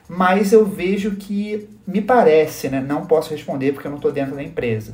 [0.07, 4.35] Mas eu vejo que, me parece, né, não posso responder porque eu não estou dentro
[4.35, 4.93] da empresa,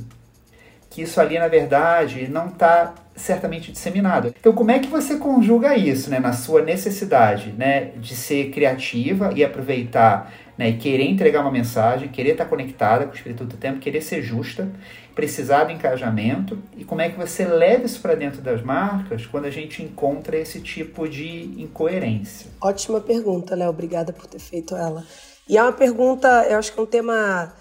[0.90, 4.34] que isso ali, na verdade, não está certamente disseminado.
[4.40, 9.32] Então, como é que você conjuga isso né, na sua necessidade né, de ser criativa
[9.36, 13.58] e aproveitar né, e querer entregar uma mensagem, querer estar conectada com o Espírito do
[13.58, 14.72] Tempo, querer ser justa,
[15.16, 19.46] precisar do engajamento e como é que você leva isso para dentro das marcas quando
[19.46, 22.50] a gente encontra esse tipo de incoerência?
[22.62, 23.70] Ótima pergunta, Léo.
[23.70, 25.06] Obrigada por ter feito ela.
[25.48, 27.54] E é uma pergunta, eu acho que é um tema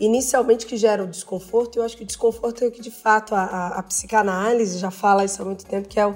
[0.00, 2.90] inicialmente que gera o desconforto, e eu acho que o desconforto é o que de
[2.90, 6.14] fato a, a, a psicanálise já fala isso há muito tempo, que é o,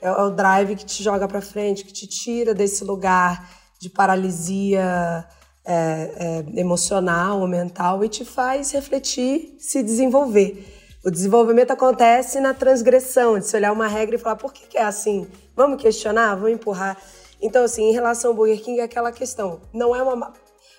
[0.00, 3.88] é, é o drive que te joga para frente, que te tira desse lugar de
[3.88, 5.26] paralisia
[5.64, 10.66] é, é, emocional ou mental e te faz refletir, se desenvolver.
[11.04, 14.78] O desenvolvimento acontece na transgressão, de se olhar uma regra e falar por que, que
[14.78, 15.26] é assim?
[15.56, 16.34] Vamos questionar?
[16.36, 16.96] Vamos empurrar?
[17.40, 19.60] Então, assim, em relação ao Burger King, é aquela questão.
[19.72, 20.32] Não é uma.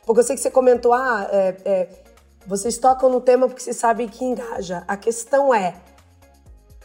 [0.06, 1.89] Porque eu sei que você comentou, ah, é, é,
[2.48, 4.84] vocês tocam no tema porque você sabe que engaja.
[4.88, 5.76] A questão é,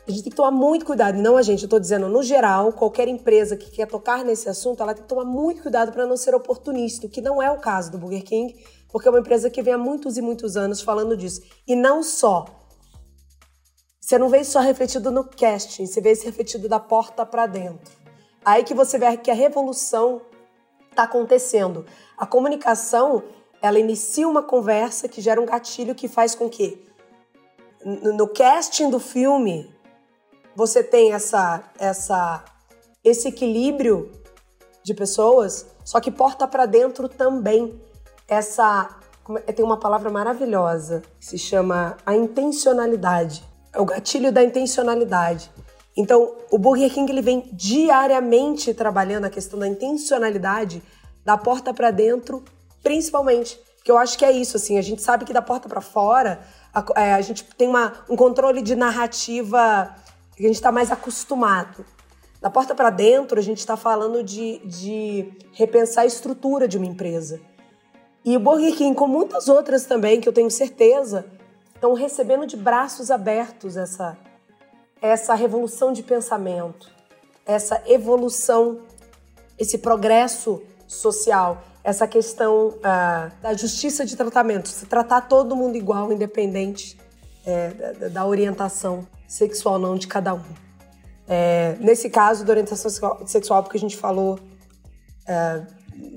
[0.08, 2.72] a gente tem que tomar muito cuidado, não a gente, eu estou dizendo no geral,
[2.72, 6.16] qualquer empresa que quer tocar nesse assunto, ela tem que tomar muito cuidado para não
[6.16, 8.56] ser oportunista, que não é o caso do Burger King,
[8.88, 11.42] porque é uma empresa que vem há muitos e muitos anos falando disso.
[11.66, 12.46] E não só.
[14.00, 17.46] Você não vê isso só refletido no casting, você vê isso refletido da porta para
[17.46, 17.92] dentro.
[18.42, 20.22] Aí que você vê que a revolução
[20.90, 21.84] está acontecendo.
[22.16, 23.22] A comunicação,
[23.60, 26.82] ela inicia uma conversa que gera um gatilho que faz com que
[27.84, 29.70] no casting do filme
[30.58, 32.44] você tem essa, essa,
[33.04, 34.10] esse equilíbrio
[34.82, 37.80] de pessoas, só que porta para dentro também
[38.26, 38.98] essa
[39.46, 43.44] é, tem uma palavra maravilhosa que se chama a intencionalidade.
[43.72, 45.48] É o gatilho da intencionalidade.
[45.96, 50.82] Então, o Burger King ele vem diariamente trabalhando a questão da intencionalidade
[51.24, 52.42] da porta para dentro,
[52.82, 53.60] principalmente.
[53.76, 56.40] Porque eu acho que é isso, assim, a gente sabe que da porta para fora
[56.74, 59.94] a, é, a, gente tem uma, um controle de narrativa
[60.38, 61.84] que a gente está mais acostumado.
[62.40, 66.86] Da porta para dentro, a gente está falando de, de repensar a estrutura de uma
[66.86, 67.40] empresa.
[68.24, 71.26] E o Burger King, com muitas outras também, que eu tenho certeza,
[71.74, 74.16] estão recebendo de braços abertos essa,
[75.02, 76.88] essa revolução de pensamento,
[77.44, 78.82] essa evolução,
[79.58, 86.12] esse progresso social, essa questão uh, da justiça de tratamento, se tratar todo mundo igual,
[86.12, 86.96] independente
[87.44, 90.42] é, da, da orientação sexual não de cada um.
[91.26, 92.90] É, nesse caso da orientação
[93.26, 94.38] sexual, porque a gente falou
[95.26, 95.62] é,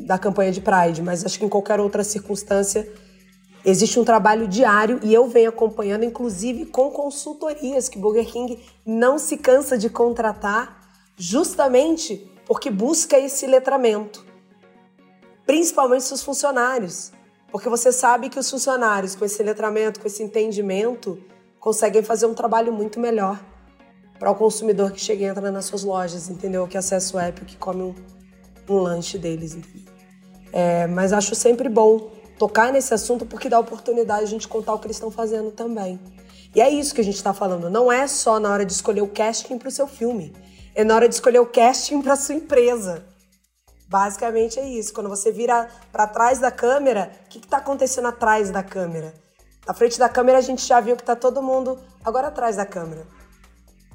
[0.06, 2.88] da campanha de Pride, mas acho que em qualquer outra circunstância
[3.66, 9.20] existe um trabalho diário e eu venho acompanhando, inclusive com consultorias que Burger King não
[9.20, 10.80] se cansa de contratar,
[11.18, 14.26] justamente porque busca esse letramento,
[15.46, 17.12] principalmente seus funcionários,
[17.52, 21.22] porque você sabe que os funcionários com esse letramento, com esse entendimento,
[21.60, 23.40] conseguem fazer um trabalho muito melhor
[24.18, 26.68] para o consumidor que chega e entra nas suas lojas, entendeu?
[26.68, 27.96] Que acessa o app, que come um,
[28.70, 29.58] um lanche deles,
[30.54, 34.74] é, mas acho sempre bom tocar nesse assunto porque dá oportunidade de a gente contar
[34.74, 36.00] o que eles estão fazendo também.
[36.54, 37.70] E é isso que a gente está falando.
[37.70, 40.34] Não é só na hora de escolher o casting para o seu filme.
[40.76, 43.06] É na hora de escolher o casting para sua empresa.
[43.92, 44.94] Basicamente é isso.
[44.94, 49.14] Quando você vira para trás da câmera, o que está acontecendo atrás da câmera?
[49.68, 52.66] Na frente da câmera a gente já viu que está todo mundo agora atrás da
[52.66, 53.06] câmera.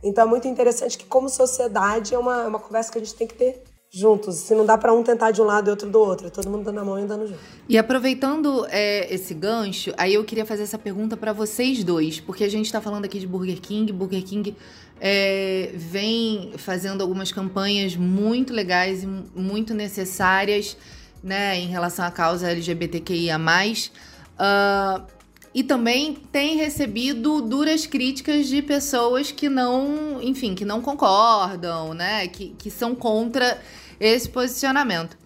[0.04, 3.14] Então é muito interessante que, como sociedade, é uma, é uma conversa que a gente
[3.14, 4.36] tem que ter juntos.
[4.36, 6.50] Se não dá para um tentar de um lado e outro do outro, é todo
[6.50, 7.40] mundo dando a mão e andando junto.
[7.66, 12.44] E aproveitando é, esse gancho, aí eu queria fazer essa pergunta para vocês dois, porque
[12.44, 13.90] a gente está falando aqui de Burger King.
[13.92, 14.54] Burger King
[15.00, 20.76] é, vem fazendo algumas campanhas muito legais e muito necessárias,
[21.22, 23.38] né, em relação à causa LGBTQIA+.
[23.38, 25.16] Uh,
[25.56, 32.28] e também tem recebido duras críticas de pessoas que não, enfim, que não concordam, né?
[32.28, 33.58] Que, que são contra
[33.98, 35.16] esse posicionamento.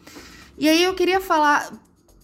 [0.56, 1.72] E aí eu queria falar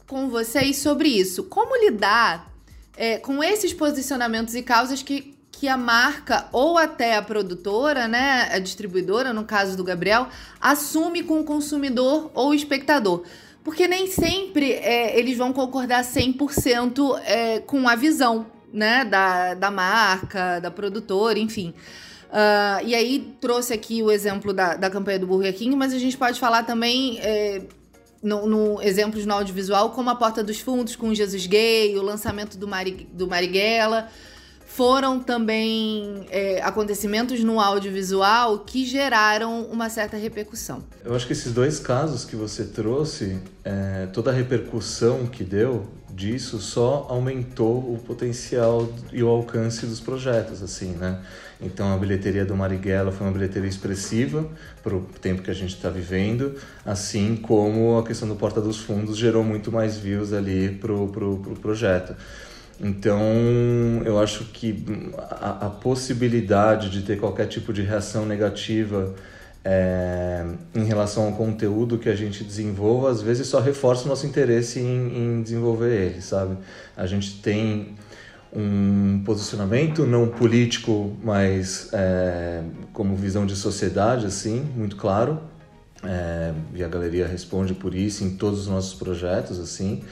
[0.07, 1.43] com vocês sobre isso.
[1.45, 2.55] Como lidar
[2.97, 8.49] é, com esses posicionamentos e causas que, que a marca ou até a produtora, né,
[8.53, 10.29] a distribuidora, no caso do Gabriel,
[10.61, 13.23] assume com o consumidor ou o espectador.
[13.65, 19.71] Porque nem sempre é, eles vão concordar 100% é, com a visão né, da, da
[19.71, 21.73] marca, da produtora, enfim.
[22.27, 25.99] Uh, e aí trouxe aqui o exemplo da, da campanha do Burger King, mas a
[25.99, 27.63] gente pode falar também é,
[28.23, 32.59] no, no, exemplos no audiovisual, como a Porta dos Fundos com Jesus Gay, o lançamento
[32.59, 34.11] do, Mari, do Marighella
[34.77, 40.85] foram também é, acontecimentos no audiovisual que geraram uma certa repercussão.
[41.03, 45.87] Eu acho que esses dois casos que você trouxe, é, toda a repercussão que deu
[46.11, 51.23] disso só aumentou o potencial e o alcance dos projetos, assim, né?
[51.59, 54.47] Então a bilheteria do Marighella foi uma bilheteria expressiva
[54.83, 58.77] para o tempo que a gente está vivendo, assim como a questão do Porta dos
[58.77, 62.15] Fundos gerou muito mais views ali pro, pro, pro projeto.
[62.81, 63.23] Então,
[64.05, 64.85] eu acho que
[65.17, 69.15] a, a, possibilidade de ter qualquer tipo de reação negativa
[69.65, 74.27] é, em relação ao conteúdo que a gente desenvolva, às vezes só reforça o nosso
[74.27, 76.59] interesse em, em desenvolver ele, sabe?
[76.95, 77.97] A gente tem
[78.53, 82.63] um posicionamento não político, mas é,
[82.93, 85.41] como visão de sociedade, assim, muito claro.
[86.05, 90.03] É, e a galeria responde por isso em todos os nossos projetos, assim.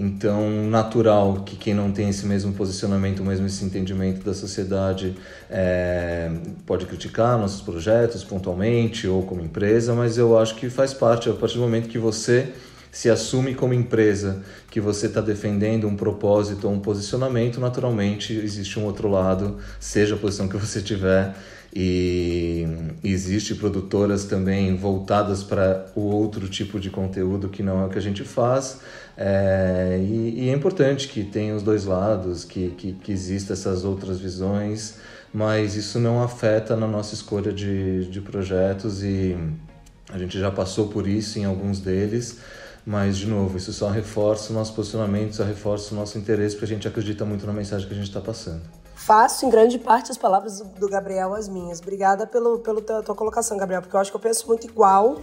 [0.00, 5.16] Então, natural que quem não tem esse mesmo posicionamento, mesmo esse entendimento da sociedade,
[5.50, 6.30] é,
[6.64, 11.32] pode criticar nossos projetos pontualmente ou como empresa, mas eu acho que faz parte, a
[11.32, 12.52] partir do momento que você
[12.92, 18.78] se assume como empresa, que você está defendendo um propósito ou um posicionamento, naturalmente existe
[18.78, 21.34] um outro lado, seja a posição que você tiver,
[21.74, 22.66] e
[23.04, 27.98] existe produtoras também voltadas para o outro tipo de conteúdo que não é o que
[27.98, 28.80] a gente faz.
[29.16, 33.84] É, e, e, é importante que tenha os dois lados que, que, que existam essas
[33.84, 34.96] outras visões
[35.32, 39.36] mas isso não afeta na nossa escolha de, de projetos e
[40.10, 42.38] a gente já passou por isso em alguns deles.
[42.86, 46.72] Mas, de novo, isso só reforça o nosso posicionamento, só reforça o nosso interesse, porque
[46.72, 48.62] a gente acredita muito na mensagem que a gente está passando
[49.08, 51.80] faço em grande parte as palavras do Gabriel as minhas.
[51.80, 55.16] Obrigada pelo, pela tua, tua colocação, Gabriel, porque eu acho que eu penso muito igual.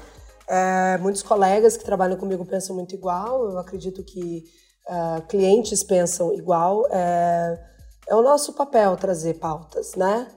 [0.47, 3.47] É, muitos colegas que trabalham comigo pensam muito igual.
[3.51, 4.43] Eu acredito que
[4.89, 6.87] uh, clientes pensam igual.
[6.89, 7.59] É,
[8.07, 10.29] é o nosso papel trazer pautas, né?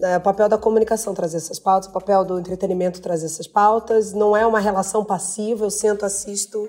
[0.00, 4.12] É o papel da comunicação trazer essas pautas, o papel do entretenimento trazer essas pautas.
[4.12, 6.68] Não é uma relação passiva, eu sento, assisto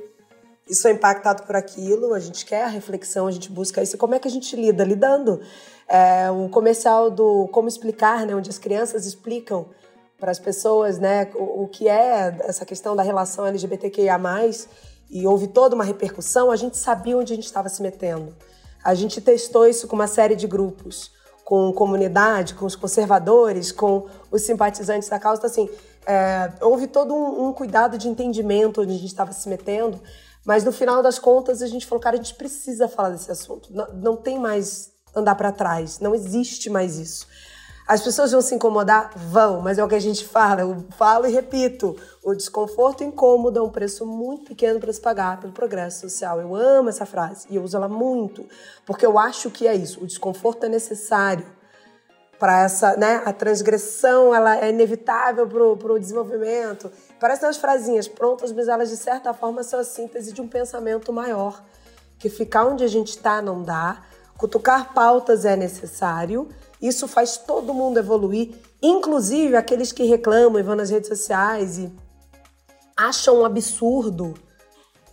[0.70, 2.14] e sou impactado por aquilo.
[2.14, 3.98] A gente quer a reflexão, a gente busca isso.
[3.98, 4.84] Como é que a gente lida?
[4.84, 5.42] Lidando
[5.88, 9.66] é, um comercial do Como Explicar, né, onde as crianças explicam
[10.20, 14.20] para as pessoas né, o, o, que é essa questão da relação LGBTQIA+,
[15.10, 18.36] e houve toda uma repercussão, a gente sabia onde a gente estava se metendo.
[18.84, 21.12] A gente testou isso com uma série de grupos,
[21.46, 25.40] com comunidade, com os conservadores, com os simpatizantes da causa.
[25.40, 25.70] Então, assim,
[26.06, 30.02] é, houve todo um, um, cuidado de entendimento onde a gente estava se metendo,
[30.46, 33.74] mas no final das contas a gente falou, cara, a gente precisa falar desse assunto.
[33.74, 36.00] Não, não tem mais andar para trás.
[36.00, 37.28] Não existe mais isso.
[37.88, 39.12] As pessoas vão se incomodar?
[39.16, 43.58] Vão, mas é o que a gente fala, eu falo e repito: o desconforto incômodo
[43.58, 46.42] é um preço muito pequeno para se pagar pelo progresso social.
[46.42, 48.46] Eu amo essa frase e eu uso ela muito,
[48.86, 51.46] porque eu acho que é isso: o desconforto é necessário
[52.38, 53.22] para essa, né?
[53.26, 56.92] A transgressão ela é inevitável para o desenvolvimento.
[57.20, 61.14] Parecem umas frasinhas prontas, mas elas de certa forma são a síntese de um pensamento
[61.14, 61.64] maior.
[62.20, 64.04] Que ficar onde a gente está não dá
[64.38, 66.50] Cutucar pautas é necessário,
[66.82, 71.92] isso faz todo mundo evoluir, inclusive aqueles que reclamam e vão nas redes sociais e
[72.96, 74.34] acham um absurdo.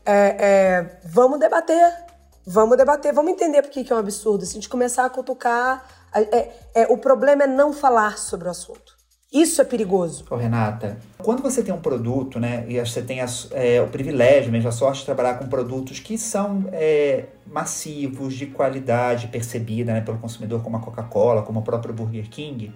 [0.05, 2.05] É, é, vamos debater,
[2.47, 4.45] vamos debater, vamos entender por que é um absurdo.
[4.45, 8.51] Se a gente começar a cutucar, é, é, o problema é não falar sobre o
[8.51, 8.94] assunto.
[9.35, 10.25] Isso é perigoso.
[10.31, 14.53] Ô, Renata, quando você tem um produto, né, e você tem a, é, o privilégio,
[14.53, 20.01] mesmo a sorte de trabalhar com produtos que são é, massivos, de qualidade percebida né,
[20.03, 22.73] pelo consumidor, como a Coca-Cola, como o próprio Burger King,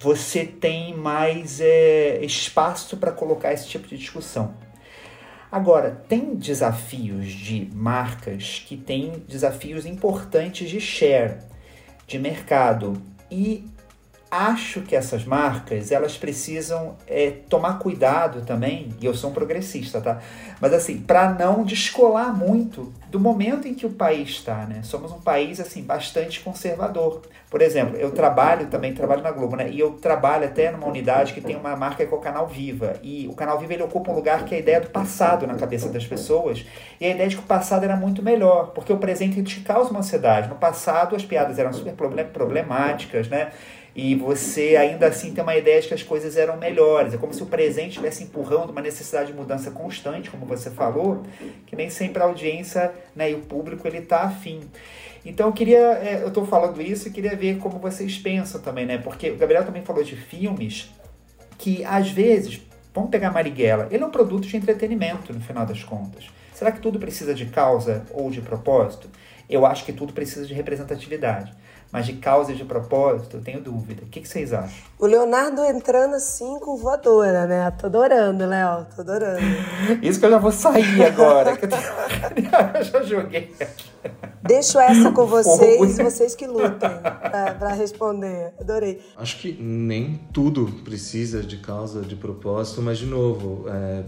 [0.00, 4.54] você tem mais é, espaço para colocar esse tipo de discussão.
[5.50, 11.36] Agora, tem desafios de marcas que têm desafios importantes de share,
[12.06, 12.94] de mercado.
[13.30, 13.70] E
[14.32, 20.00] acho que essas marcas elas precisam é, tomar cuidado também e eu sou um progressista
[20.00, 20.20] tá?
[20.58, 24.80] Mas assim para não descolar muito do momento em que o país está né?
[24.84, 27.20] Somos um país assim bastante conservador.
[27.50, 29.68] Por exemplo eu trabalho também trabalho na Globo né?
[29.68, 32.94] E eu trabalho até numa unidade que tem uma marca que é o Canal Viva.
[33.02, 35.56] E o Canal Viva ele ocupa um lugar que é a ideia do passado na
[35.56, 36.64] cabeça das pessoas.
[36.98, 39.90] E a ideia de que o passado era muito melhor porque o presente te causa
[39.90, 40.48] uma ansiedade.
[40.48, 41.92] No passado as piadas eram super
[42.32, 43.50] problemáticas né
[43.94, 47.12] e você ainda assim tem uma ideia de que as coisas eram melhores.
[47.12, 51.22] É como se o presente estivesse empurrando uma necessidade de mudança constante, como você falou,
[51.66, 54.60] que nem sempre a audiência né, e o público ele está afim.
[55.24, 58.86] Então eu queria, é, eu estou falando isso e queria ver como vocês pensam também,
[58.86, 58.98] né?
[58.98, 60.90] Porque o Gabriel também falou de filmes
[61.58, 62.60] que às vezes,
[62.92, 66.28] vamos pegar Marighella, ele é um produto de entretenimento no final das contas.
[66.52, 69.08] Será que tudo precisa de causa ou de propósito?
[69.48, 71.52] Eu acho que tudo precisa de representatividade.
[71.92, 74.02] Mas de causa e de propósito, eu tenho dúvida.
[74.02, 74.82] O que, que vocês acham?
[74.98, 77.70] O Leonardo entrando assim com voadora, né?
[77.72, 78.86] Tô adorando, Léo.
[78.96, 79.40] Tô adorando.
[80.00, 81.54] Isso que eu já vou sair agora.
[81.54, 81.82] que eu, tenho...
[82.76, 83.90] eu já joguei aqui.
[84.42, 86.90] Deixo essa com vocês, vocês que lutem
[87.58, 88.54] para responder.
[88.58, 89.00] Adorei.
[89.16, 94.04] Acho que nem tudo precisa de causa, de propósito, mas de novo, é,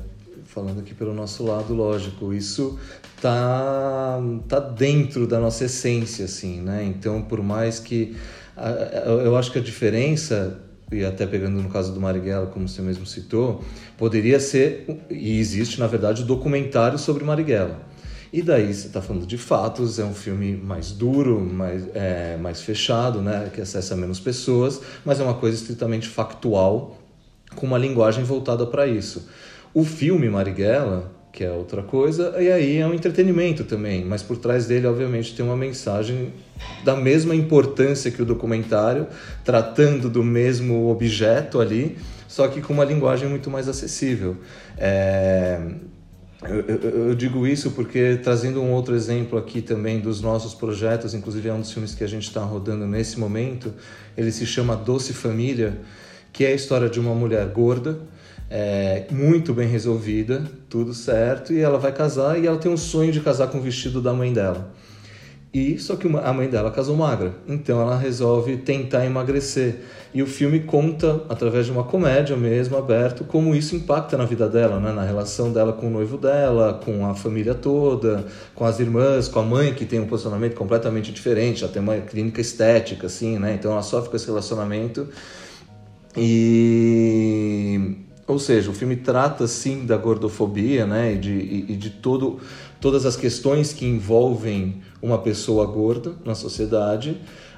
[0.54, 2.78] falando aqui pelo nosso lado, lógico, isso
[3.20, 6.84] tá, tá dentro da nossa essência, assim, né?
[6.84, 8.16] Então, por mais que.
[9.24, 10.60] Eu acho que a diferença,
[10.92, 13.64] e até pegando no caso do Marighella, como você mesmo citou,
[13.98, 17.80] poderia ser, e existe na verdade, um documentário sobre Marighella.
[18.32, 22.60] E daí você está falando de fatos, é um filme mais duro, mais, é, mais
[22.60, 23.50] fechado, né?
[23.52, 26.96] que acessa menos pessoas, mas é uma coisa estritamente factual,
[27.56, 29.28] com uma linguagem voltada para isso.
[29.74, 34.36] O filme Marighella, que é outra coisa, e aí é um entretenimento também, mas por
[34.36, 36.32] trás dele, obviamente, tem uma mensagem
[36.84, 39.08] da mesma importância que o documentário,
[39.44, 41.98] tratando do mesmo objeto ali,
[42.28, 44.36] só que com uma linguagem muito mais acessível.
[44.78, 45.60] É...
[46.44, 51.14] Eu, eu, eu, digo isso porque, trazendo um outro exemplo aqui também dos nossos projetos,
[51.14, 53.72] inclusive é um dos filmes que a gente está rodando nesse momento,
[54.16, 55.80] ele se chama Doce Família,
[56.32, 57.98] que é a história de uma mulher gorda
[58.50, 63.12] é, muito bem resolvida, tudo certo, e ela vai casar e ela tem um sonho
[63.12, 64.72] de casar com o vestido da mãe dela.
[65.54, 69.82] E só que a mãe dela casou magra, então ela resolve tentar emagrecer.
[70.12, 74.48] E o filme conta, através de uma comédia mesmo, aberto, como isso impacta na vida
[74.48, 74.92] dela, né?
[74.92, 79.38] na relação dela com o noivo dela, com a família toda, com as irmãs, com
[79.38, 83.54] a mãe, que tem um posicionamento completamente diferente, ela tem uma clínica estética, assim, né?
[83.54, 85.08] Então ela sofre com esse relacionamento.
[86.16, 92.40] E ou seja, o filme trata sim da gordofobia, né, e de, e de todo,
[92.80, 97.16] todas as questões que envolvem uma pessoa gorda na sociedade,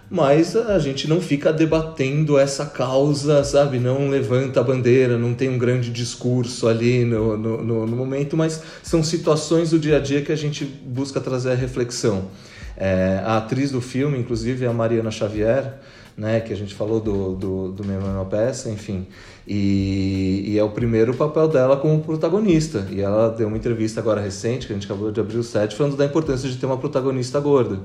[0.08, 3.80] mas a gente não fica debatendo essa causa, sabe?
[3.80, 8.36] Não levanta a bandeira, não tem um grande discurso ali no, no, no, no momento,
[8.36, 12.28] mas são situações do dia a dia que a gente busca trazer a reflexão.
[12.76, 15.74] É, a atriz do filme, inclusive, é a Mariana Xavier,
[16.16, 19.06] né, que a gente falou do, do, do Memorial Peça, enfim.
[19.46, 22.86] E, e, é o primeiro papel dela como protagonista.
[22.90, 25.74] E ela deu uma entrevista agora recente, que a gente acabou de abrir o set,
[25.76, 27.80] falando da importância de ter uma protagonista gorda.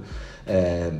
[0.47, 0.91] É,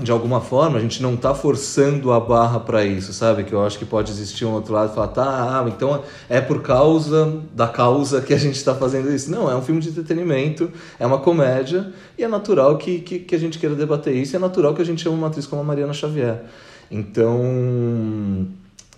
[0.00, 3.44] de alguma forma, a gente não está forçando a barra para isso, sabe?
[3.44, 5.24] Que eu acho que pode existir um outro lado e falar, tá,
[5.60, 9.30] ah, então é por causa da causa que a gente está fazendo isso.
[9.30, 13.34] Não, é um filme de entretenimento, é uma comédia, e é natural que, que, que
[13.34, 15.60] a gente queira debater isso, e é natural que a gente chame uma atriz como
[15.60, 16.42] a Mariana Xavier.
[16.90, 18.48] Então,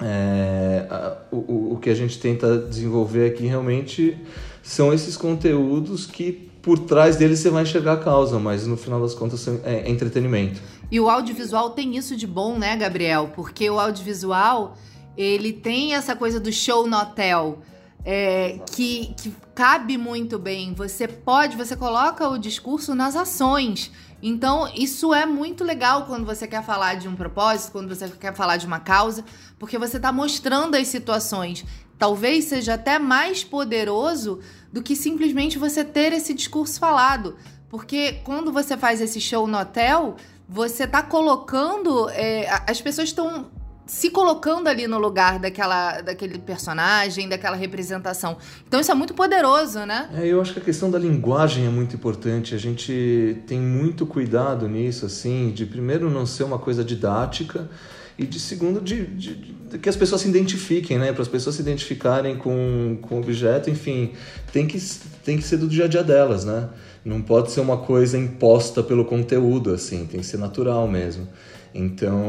[0.00, 0.86] é,
[1.32, 4.16] o, o que a gente tenta desenvolver aqui realmente
[4.62, 9.00] são esses conteúdos que por trás deles você vai enxergar a causa, mas no final
[9.00, 10.60] das contas é, é entretenimento.
[10.90, 13.32] E o audiovisual tem isso de bom, né, Gabriel?
[13.34, 14.76] Porque o audiovisual
[15.16, 17.62] ele tem essa coisa do show no hotel.
[18.06, 20.74] É, que, que cabe muito bem.
[20.74, 23.90] Você pode, você coloca o discurso nas ações.
[24.22, 28.34] Então, isso é muito legal quando você quer falar de um propósito, quando você quer
[28.34, 29.24] falar de uma causa,
[29.58, 31.64] porque você está mostrando as situações.
[31.98, 34.40] Talvez seja até mais poderoso
[34.72, 37.36] do que simplesmente você ter esse discurso falado.
[37.68, 40.16] Porque quando você faz esse show no hotel,
[40.48, 42.08] você está colocando.
[42.10, 43.46] É, as pessoas estão
[43.86, 48.36] se colocando ali no lugar daquela, daquele personagem, daquela representação.
[48.66, 50.08] Então isso é muito poderoso, né?
[50.14, 52.54] É, eu acho que a questão da linguagem é muito importante.
[52.54, 57.68] A gente tem muito cuidado nisso, assim, de primeiro não ser uma coisa didática
[58.16, 61.12] e de segundo de, de, de que as pessoas se identifiquem, né?
[61.12, 64.12] Para as pessoas se identificarem com, com o objeto, enfim,
[64.52, 64.78] tem que,
[65.24, 66.68] tem que ser do dia a dia delas, né?
[67.04, 71.28] Não pode ser uma coisa imposta pelo conteúdo, assim, tem que ser natural mesmo.
[71.74, 72.22] Então,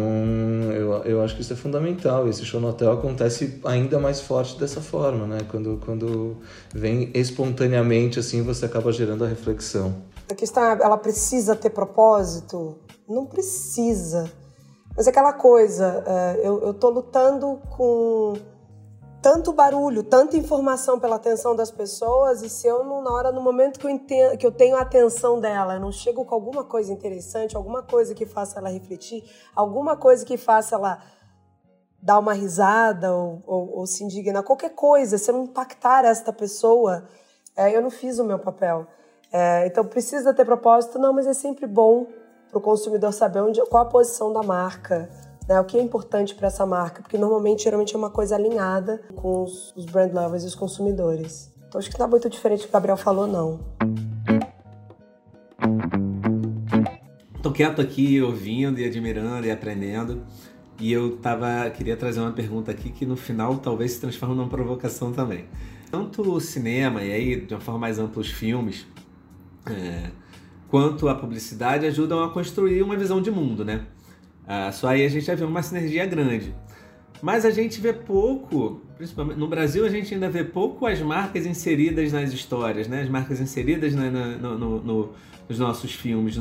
[0.74, 2.28] eu, eu acho que isso é fundamental.
[2.28, 5.38] Esse show no hotel acontece ainda mais forte dessa forma, né?
[5.50, 6.38] Quando, quando
[6.74, 9.96] vem espontaneamente, assim, você acaba gerando a reflexão.
[10.30, 12.80] A questão é, ela precisa ter propósito?
[13.08, 14.32] Não precisa.
[14.98, 18.34] Mas é aquela coisa, é, eu, eu tô lutando com
[19.26, 23.42] tanto barulho, tanta informação pela atenção das pessoas e se eu não, na hora, no
[23.42, 26.64] momento que eu, entendo, que eu tenho a atenção dela, eu não chego com alguma
[26.64, 29.24] coisa interessante, alguma coisa que faça ela refletir,
[29.56, 31.02] alguma coisa que faça ela
[32.00, 36.32] dar uma risada ou, ou, ou se indignar, qualquer coisa, se eu não impactar esta
[36.32, 37.08] pessoa,
[37.58, 38.86] é, eu não fiz o meu papel.
[39.34, 42.06] É, então precisa ter propósito, não, mas é sempre bom
[42.50, 45.10] para o consumidor saber onde, qual a posição da marca,
[45.48, 45.60] né?
[45.60, 47.02] O que é importante para essa marca?
[47.02, 51.54] Porque normalmente, geralmente é uma coisa alinhada com os, os brand lovers e os consumidores.
[51.68, 53.60] Então acho que não é muito diferente do que o Gabriel falou, não.
[57.42, 60.24] Tô quieto aqui, ouvindo e admirando e aprendendo.
[60.80, 64.50] E eu tava, queria trazer uma pergunta aqui que no final talvez se transforme numa
[64.50, 65.46] provocação também.
[65.90, 68.86] Tanto o cinema, e aí de uma forma mais ampla os filmes,
[69.66, 70.10] é,
[70.70, 73.86] quanto a publicidade ajudam a construir uma visão de mundo, né?
[74.48, 76.54] Ah, só aí a gente já vê uma sinergia grande.
[77.22, 81.46] Mas a gente vê pouco, principalmente no Brasil, a gente ainda vê pouco as marcas
[81.46, 83.02] inseridas nas histórias, né?
[83.02, 85.14] As marcas inseridas no, no, no,
[85.50, 86.38] nos nossos filmes.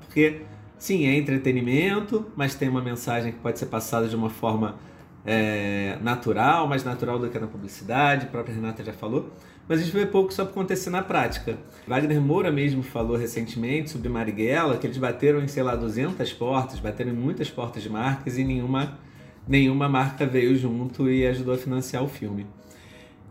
[0.00, 0.42] porque,
[0.76, 4.76] sim, é entretenimento, mas tem uma mensagem que pode ser passada de uma forma
[5.24, 9.32] é, natural, mais natural do que na publicidade, a própria Renata já falou
[9.68, 11.58] mas a gente vê pouco isso acontecer na prática.
[11.86, 16.80] Wagner Moura mesmo falou recentemente sobre Marighella, que eles bateram em, sei lá, 200 portas,
[16.80, 18.98] bateram em muitas portas de marcas e nenhuma,
[19.46, 22.46] nenhuma marca veio junto e ajudou a financiar o filme.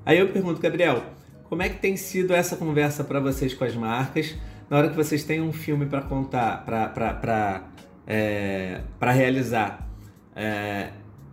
[0.06, 1.04] Aí eu pergunto, Gabriel,
[1.46, 4.36] como é que tem sido essa conversa para vocês com as marcas,
[4.70, 7.64] na hora que vocês têm um filme para contar, para
[8.06, 9.90] é, realizar?
[10.36, 10.90] É,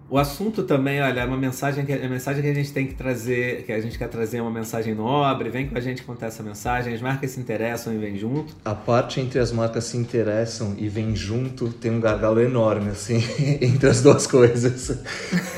[0.09, 2.95] o assunto também, olha, é uma mensagem que a mensagem que a gente tem que
[2.95, 6.27] trazer, que a gente quer trazer é uma mensagem nobre, vem com a gente contar
[6.27, 8.55] essa mensagem, as marcas se interessam e vêm junto.
[8.65, 13.17] A parte entre as marcas se interessam e vêm junto tem um gargalo enorme, assim,
[13.61, 15.03] entre as duas coisas.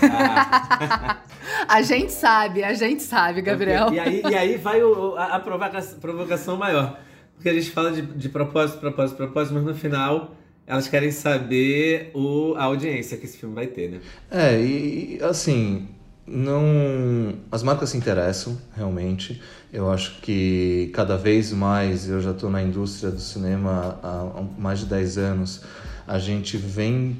[0.02, 1.18] Ah.
[1.68, 3.92] a gente sabe, a gente sabe, Gabriel.
[3.92, 6.98] E aí, e aí vai o, a, a provocação, provocação maior.
[7.34, 10.34] Porque a gente fala de, de propósito, propósito, propósito, mas no final
[10.66, 14.00] elas querem saber o, a audiência que esse filme vai ter, né?
[14.30, 15.88] É, e assim,
[16.26, 19.40] não as marcas se interessam realmente
[19.72, 24.80] eu acho que cada vez mais eu já estou na indústria do cinema há mais
[24.80, 25.62] de 10 anos
[26.06, 27.16] a gente vem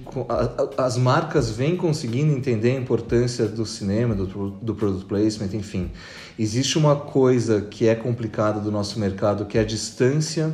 [0.76, 5.90] as marcas vêm conseguindo entender a importância do cinema do, do product placement enfim
[6.36, 10.53] existe uma coisa que é complicada do nosso mercado que é a distância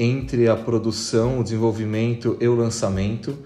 [0.00, 3.36] entre a produção, o desenvolvimento e o lançamento.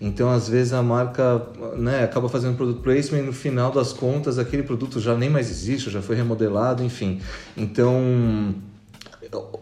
[0.00, 1.40] Então, às vezes, a marca
[1.76, 5.48] né, acaba fazendo product placement e no final das contas aquele produto já nem mais
[5.48, 7.20] existe, já foi remodelado, enfim.
[7.56, 8.54] Então,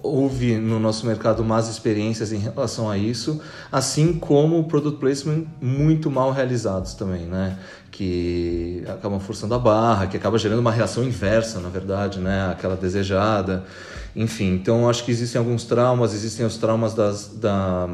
[0.03, 6.11] houve no nosso mercado más experiências em relação a isso, assim como product placement muito
[6.11, 7.59] mal realizados também, né?
[7.91, 12.51] Que acabam forçando a barra, que acaba gerando uma reação inversa, na verdade, né?
[12.51, 13.65] Aquela desejada.
[14.15, 17.89] Enfim, então acho que existem alguns traumas, existem os traumas das, da,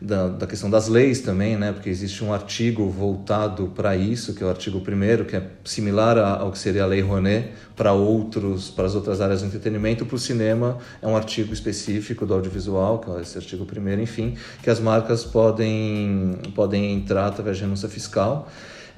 [0.00, 1.72] da, da questão das leis também, né?
[1.72, 6.18] Porque existe um artigo voltado para isso, que é o artigo primeiro, que é similar
[6.18, 10.04] ao que seria a Lei Rouanet para outros, para as outras áreas do entretenimento.
[10.06, 14.36] Para o cinema é um artigo específico do audiovisual, que é esse artigo primeiro, enfim,
[14.62, 18.48] que as marcas podem podem entrar através de renúncia fiscal.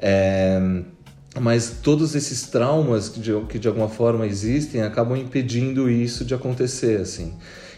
[0.01, 0.61] É,
[1.41, 6.35] mas todos esses traumas que de, que de alguma forma existem acabam impedindo isso de
[6.35, 7.35] acontecer assim.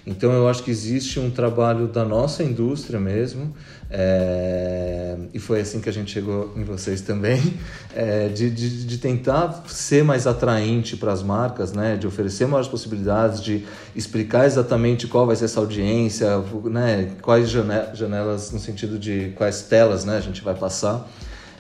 [0.07, 3.55] Então eu acho que existe um trabalho da nossa indústria mesmo
[3.91, 7.55] é, e foi assim que a gente chegou em vocês também
[7.95, 11.97] é, de, de, de, tentar ser mais atraente para as marcas né?
[11.97, 16.29] De oferecer maiores possibilidades de explicar exatamente qual vai ser essa audiência
[16.65, 17.11] né?
[17.21, 21.07] Quais janelas no sentido de quais telas né a gente vai passar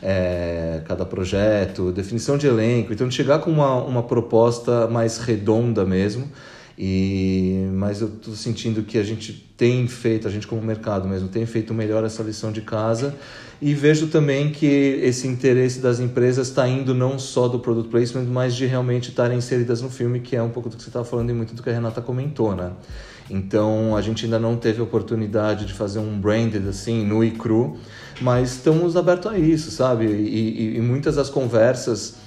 [0.02, 2.92] é, cada projeto, definição de elenco.
[2.92, 6.30] Então, chegar com uma, uma proposta mais redonda mesmo
[6.82, 11.28] E, mas eu estou sentindo que a gente tem feito, a gente como mercado mesmo,
[11.28, 13.14] tem feito melhor essa lição de casa
[13.60, 18.24] e vejo também que esse interesse das empresas está indo não só do product placement,
[18.24, 21.04] mas de realmente estarem inseridas no filme, que é um pouco do que você estava
[21.04, 22.72] falando e muito do que a Renata comentou, né?
[23.28, 27.76] Então a gente ainda não teve oportunidade de fazer um branded assim, nu e cru,
[28.20, 30.06] mas estamos abertos a isso, sabe?
[30.06, 32.18] E, e, e muitas das conversas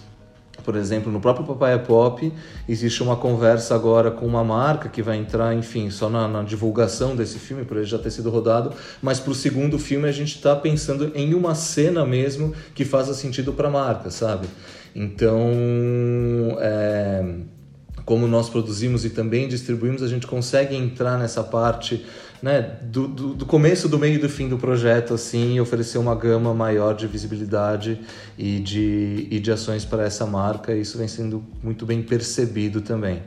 [0.63, 2.31] por exemplo, no próprio Papaya Pop
[2.67, 7.15] existe uma conversa agora com uma marca que vai entrar, enfim, só na, na divulgação
[7.15, 8.71] desse filme, por ele já ter sido rodado,
[9.01, 13.13] mas para o segundo filme a gente está pensando em uma cena mesmo que faça
[13.13, 14.47] sentido para a marca, sabe?
[14.95, 15.49] Então,
[16.59, 17.25] é,
[18.05, 22.05] como nós produzimos e também distribuímos, a gente consegue entrar nessa parte
[22.43, 26.13] né, do, do, do, começo, do meio e do fim do projeto, assim, oferecer uma
[26.13, 28.01] gama maior de visibilidade
[28.37, 32.81] e de, e de ações para essa marca, e isso vem sendo muito bem percebido
[32.81, 33.21] também.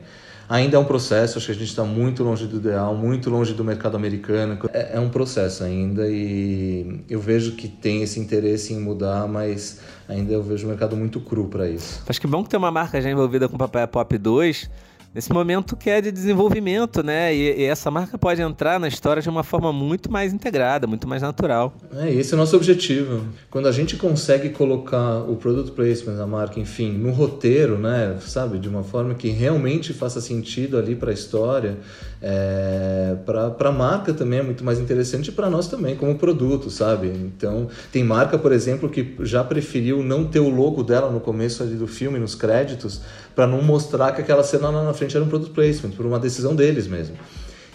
[0.47, 3.55] Ainda é um processo, acho que a gente está muito longe do ideal, muito longe
[3.55, 4.59] do mercado americano.
[4.71, 9.81] É, é, um processo ainda e eu vejo que tem esse interesse em mudar, mas
[10.07, 12.03] ainda eu vejo o mercado muito cru para isso.
[12.07, 14.69] Acho que é bom que tem uma marca já envolvida com o Pop 2
[15.13, 17.33] nesse momento que é de desenvolvimento, né?
[17.33, 21.07] E, e, essa marca pode entrar na história de uma forma muito mais integrada, muito
[21.07, 21.73] mais natural.
[21.95, 23.25] É, esse é o nosso objetivo.
[23.49, 28.17] Quando a gente consegue colocar o product placement da marca, enfim, no roteiro, né?
[28.21, 31.77] Sabe, de uma forma que realmente faça sentido ali para a história,
[32.21, 36.69] é, para a marca também é muito mais interessante e para nós também como produto,
[36.69, 37.07] sabe?
[37.07, 41.61] Então, tem marca, por exemplo, que já preferiu não ter o logo dela no começo
[41.61, 43.01] ali do filme, nos créditos,
[43.35, 46.19] para não mostrar que aquela cena lá na frente era um product placement, por uma
[46.19, 47.15] decisão deles mesmo.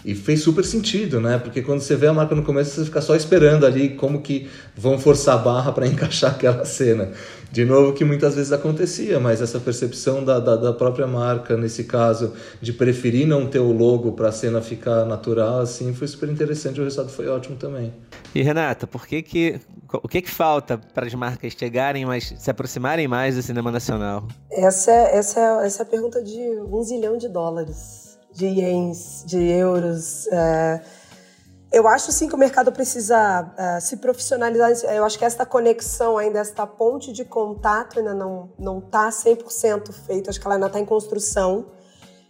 [0.05, 1.37] E fez super sentido, né?
[1.37, 4.49] Porque quando você vê a marca no começo, você fica só esperando ali como que
[4.75, 7.11] vão forçar a barra para encaixar aquela cena.
[7.53, 11.83] De novo, que muitas vezes acontecia, mas essa percepção da, da, da própria marca, nesse
[11.83, 16.27] caso, de preferir não ter o logo para a cena ficar natural, assim, foi super
[16.29, 16.81] interessante.
[16.81, 17.93] O resultado foi ótimo também.
[18.33, 19.59] E Renata, por que que,
[19.93, 24.27] o que que falta para as marcas chegarem mais, se aproximarem mais do cinema nacional?
[24.51, 26.39] Essa é, essa é, essa é a pergunta de
[26.71, 30.25] um zilhão de dólares de ienes, de euros.
[30.27, 30.81] É,
[31.73, 34.71] eu acho sim que o mercado precisa uh, se profissionalizar.
[34.93, 39.91] Eu acho que esta conexão ainda, esta ponte de contato ainda não não está 100%
[39.91, 40.29] feita.
[40.29, 41.65] Acho que ela ainda está em construção.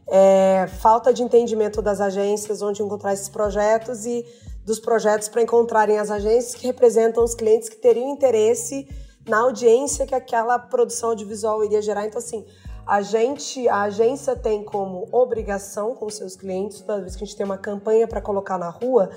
[0.08, 4.26] É, falta de entendimento das agências, onde encontrar esses projetos e
[4.66, 8.88] dos projetos para encontrarem as agências que representam os clientes que teriam interesse
[9.28, 12.06] na audiência que aquela produção audiovisual iria gerar.
[12.06, 12.46] Então, assim,
[12.86, 17.38] a gente, a agência tem como obrigação com seus clientes, toda vez que a gente
[17.38, 19.10] tem uma campanha para colocar na rua,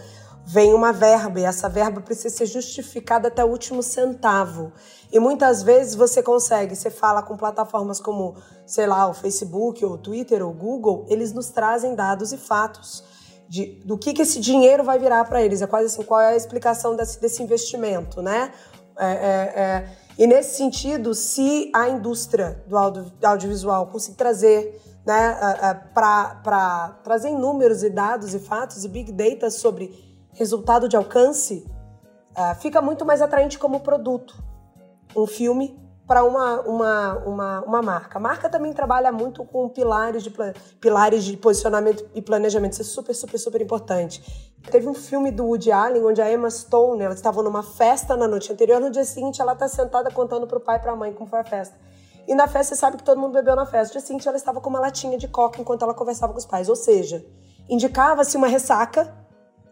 [0.45, 4.73] vem uma verba e essa verba precisa ser justificada até o último centavo.
[5.11, 9.95] E muitas vezes você consegue, você fala com plataformas como, sei lá, o Facebook, ou
[9.95, 13.03] o Twitter, ou o Google, eles nos trazem dados e fatos
[13.49, 15.63] de, do que, que esse dinheiro vai virar para eles.
[15.63, 18.53] É quase assim, qual é a explicação desse, desse investimento, né?
[18.99, 19.89] É, é, é,
[20.19, 25.35] e nesse sentido, se a indústria do audio, audiovisual conseguir trazer, né,
[25.93, 29.93] para trazer números e dados e fatos e big data sobre
[30.33, 31.67] resultado de alcance,
[32.37, 34.43] uh, fica muito mais atraente como produto.
[35.15, 38.19] Um filme para uma, uma, uma, uma marca.
[38.19, 40.33] A marca também trabalha muito com pilares de,
[40.81, 42.73] pilares de posicionamento e planejamento.
[42.73, 44.55] Isso é super, super, super importante.
[44.71, 48.29] Teve um filme do Woody Allen onde a Emma Stone, ela estava numa festa na
[48.29, 50.97] noite anterior, no dia seguinte ela está sentada contando para o pai e para a
[50.97, 51.75] mãe como foi a festa.
[52.29, 53.95] E na festa você sabe que todo mundo bebeu na festa.
[53.95, 56.47] No dia seguinte ela estava com uma latinha de coca enquanto ela conversava com os
[56.47, 56.69] pais.
[56.69, 57.25] Ou seja,
[57.69, 59.13] indicava-se uma ressaca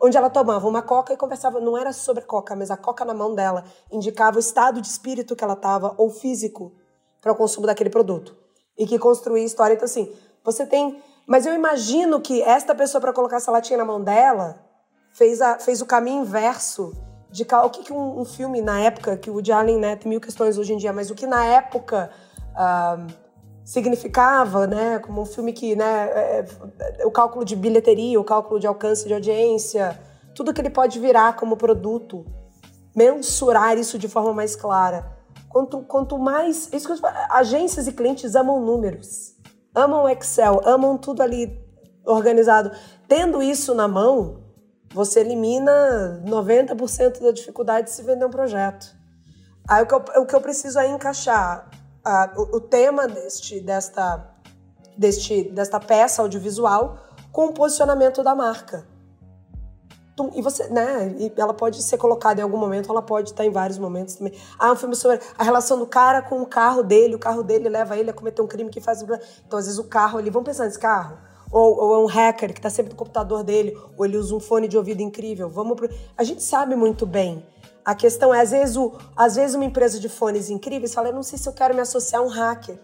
[0.01, 3.15] onde ela tomava uma coca e conversava, não era sobre coca, mas a coca na
[3.15, 6.73] mão dela indicava o estado de espírito que ela estava, ou físico,
[7.21, 8.37] para o consumo daquele produto.
[8.77, 9.75] E que construía história.
[9.75, 10.13] Então, assim,
[10.45, 11.03] você tem.
[11.27, 14.61] Mas eu imagino que esta pessoa, para colocar essa latinha na mão dela,
[15.15, 16.93] fez, a, fez o caminho inverso
[17.31, 20.09] de o que, que um, um, filme na época, que o Woody Allen né, tem
[20.09, 22.11] mil questões hoje em dia, mas o que na época.
[22.53, 23.24] Uh,
[23.65, 26.47] significava, né, como um filme que, né, é,
[26.99, 29.99] é, o cálculo de bilheteria, o cálculo de alcance de audiência,
[30.35, 32.27] tudo que ele pode virar como produto,
[32.95, 35.11] mensurar isso de forma mais clara.
[35.49, 39.35] Quanto, quanto mais, isso que agências e clientes amam números,
[39.75, 41.59] amam Excel, amam tudo ali
[42.05, 42.71] organizado.
[43.09, 44.43] Tendo isso na mão,
[44.93, 48.95] você elimina 90% da dificuldade de se vender um projeto.
[49.67, 51.71] Aí o que eu, o que eu preciso é encaixar
[52.37, 54.31] o, o, tema deste, desta,
[54.97, 56.99] deste, desta peça audiovisual
[57.33, 58.87] com o posicionamento da marca.
[60.35, 61.13] E você, né?
[61.19, 64.33] E ela pode ser colocada em algum momento, ela pode estar em vários momentos também.
[64.57, 67.69] Ah, um filme sobre a relação do cara com o carro dele, o carro dele
[67.69, 69.03] leva ele a cometer um crime que faz.
[69.03, 71.19] Então, às vezes, o carro ali, vamos pensar nesse carro.
[71.51, 74.41] ou, ou é um hacker que está sempre no computador dele, ou ele usa um
[74.41, 75.49] fone de ouvido incrível.
[75.49, 75.91] Vamos pro...
[76.17, 77.45] A gente sabe muito bem.
[77.85, 81.13] A questão é, às vezes, o, às vezes uma empresa de fones incríveis fala, eu
[81.13, 82.79] não sei se eu quero me associar a um hacker.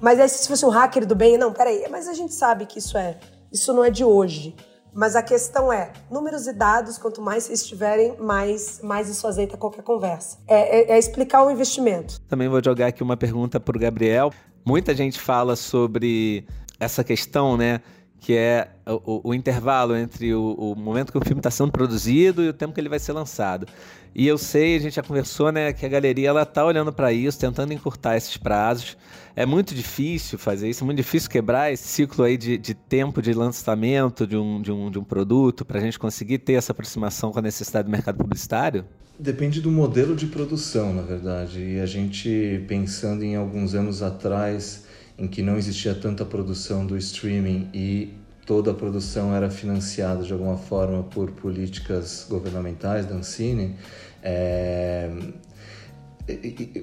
[0.00, 2.78] Mas aí, se fosse um hacker do bem, não, peraí, mas a gente sabe que
[2.78, 3.18] isso é,
[3.50, 4.54] isso não é de hoje.
[4.92, 9.56] Mas a questão é, números e dados, quanto mais vocês tiverem, mais, mais isso azeita
[9.56, 10.38] qualquer conversa.
[10.46, 12.20] É, é, é explicar o investimento.
[12.22, 14.32] Também vou jogar aqui uma pergunta para o Gabriel.
[14.64, 16.46] Muita gente fala sobre
[16.80, 17.80] essa questão, né?
[18.20, 22.42] Que é o, o intervalo entre o, o, momento que o filme está sendo produzido
[22.42, 23.66] e o tempo que ele vai ser lançado.
[24.14, 27.12] E eu sei, a gente já conversou, né, que a galeria ela tá olhando para
[27.12, 28.96] isso, tentando encurtar esses prazos.
[29.36, 33.22] É muito difícil fazer isso, é muito difícil quebrar esse ciclo aí de, de tempo
[33.22, 36.72] de lançamento de um, de um, de um produto para a gente conseguir ter essa
[36.72, 38.84] aproximação com a necessidade do mercado publicitário?
[39.18, 41.60] Depende do modelo de produção, na verdade.
[41.60, 44.87] E a gente, pensando em alguns anos atrás,
[45.18, 48.14] em que não existia tanta produção do streaming e
[48.46, 53.74] toda a produção era financiada de alguma forma por políticas governamentais da Ancine,
[54.22, 55.10] é,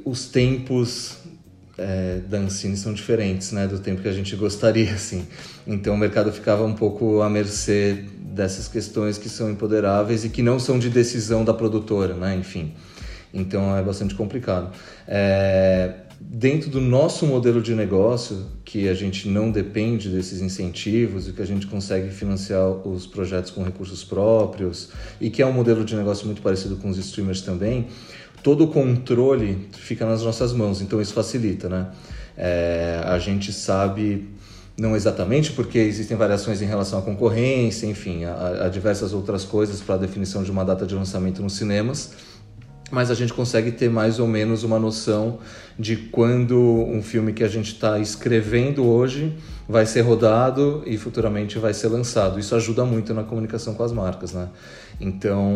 [0.03, 1.17] os tempos
[1.77, 4.91] é, da Ancine são diferentes né, do tempo que a gente gostaria.
[4.93, 5.25] Assim.
[5.65, 10.41] Então o mercado ficava um pouco à mercê dessas questões que são empoderáveis e que
[10.41, 12.36] não são de decisão da produtora, né?
[12.36, 12.73] enfim.
[13.33, 14.71] Então é bastante complicado.
[15.07, 21.32] É, dentro do nosso modelo de negócio, que a gente não depende desses incentivos e
[21.32, 24.89] que a gente consegue financiar os projetos com recursos próprios
[25.21, 27.88] e que é um modelo de negócio muito parecido com os streamers também,
[28.41, 31.91] todo o controle fica nas nossas mãos, então isso facilita, né?
[32.36, 34.28] É, a gente sabe
[34.78, 39.95] não exatamente porque existem variações em relação à concorrência, enfim, a diversas outras coisas para
[39.95, 42.11] a definição de uma data de lançamento nos cinemas
[42.95, 45.39] mas a gente consegue ter mais ou menos uma noção
[45.77, 49.35] de quando um filme que a gente está escrevendo hoje
[49.67, 52.39] vai ser rodado e futuramente vai ser lançado.
[52.39, 54.47] Isso ajuda muito na comunicação com as marcas, né?
[55.01, 55.51] Então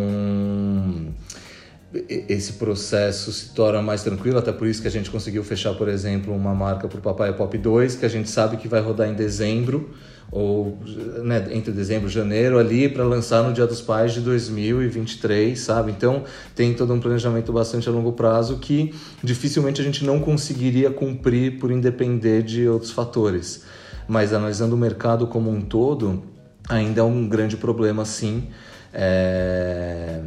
[2.10, 5.88] esse processo se torna mais tranquilo, até por isso que a gente conseguiu fechar, por
[5.88, 9.08] exemplo, uma marca para o Papai Pop 2, que a gente sabe que vai rodar
[9.08, 9.90] em dezembro
[10.32, 10.78] ou
[11.24, 15.92] né, entre dezembro e janeiro ali para lançar no Dia dos Pais de 2023, sabe?
[15.92, 16.24] Então
[16.56, 21.60] tem todo um planejamento bastante a longo prazo que dificilmente a gente não conseguiria cumprir
[21.60, 23.64] por independer de outros fatores.
[24.08, 26.24] Mas analisando o mercado como um todo,
[26.68, 28.48] ainda é um grande problema, sim.
[28.92, 30.20] É,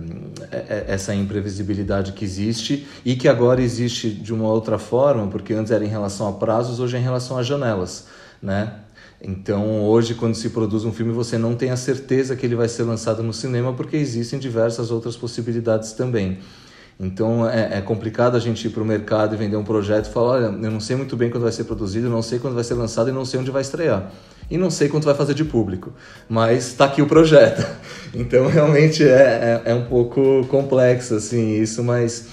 [0.53, 5.53] é, é, essa imprevisibilidade que existe e que agora existe de uma outra forma, porque
[5.53, 8.07] antes era em relação a prazos, hoje é em relação a janelas,
[8.41, 8.73] né?
[9.25, 12.69] Então, hoje, quando se produz um filme, você não tem a certeza que ele vai
[12.69, 16.39] ser lançado no cinema, porque existem diversas outras possibilidades também.
[16.99, 20.13] Então, é, é complicado a gente ir para o mercado e vender um projeto e
[20.13, 22.65] falar: olha, eu não sei muito bem quando vai ser produzido, não sei quando vai
[22.65, 24.11] ser lançado e não sei onde vai estrear.
[24.51, 25.93] E não sei quanto vai fazer de público,
[26.29, 27.65] mas está aqui o projeto.
[28.15, 32.29] Então, realmente é, é, é um pouco complexo assim, isso, mas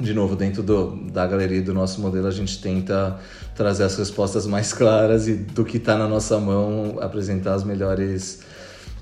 [0.00, 3.18] de novo, dentro do, da galeria do nosso modelo, a gente tenta
[3.58, 8.40] trazer as respostas mais claras e do que está na nossa mão, apresentar as melhores,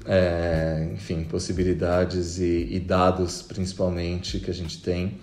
[0.06, 5.18] é, enfim, possibilidades e, e, dados, principalmente, que a gente tem.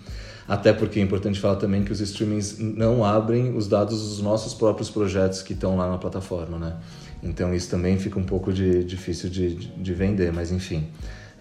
[0.46, 4.54] Até porque é importante falar também que os streamings não abrem os dados dos nossos
[4.54, 6.76] próprios projetos que estão lá na plataforma, né?
[7.20, 10.86] Então isso também fica um pouco de, difícil de, de vender, mas enfim.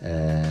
[0.02, 0.42] É,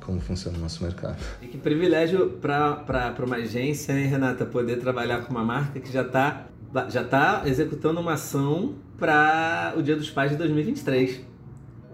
[0.00, 1.16] como funciona o nosso mercado.
[1.40, 6.02] E que privilégio para uma agência, hein, Renata, poder trabalhar com uma marca que já
[6.02, 6.48] está
[6.88, 11.20] já tá executando uma ação para o Dia dos Pais de 2023.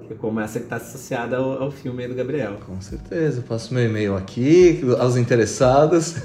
[0.07, 2.59] Que é como essa que está associada ao, ao filme do Gabriel.
[2.65, 6.15] Com certeza, passo meu e-mail aqui aos interessados.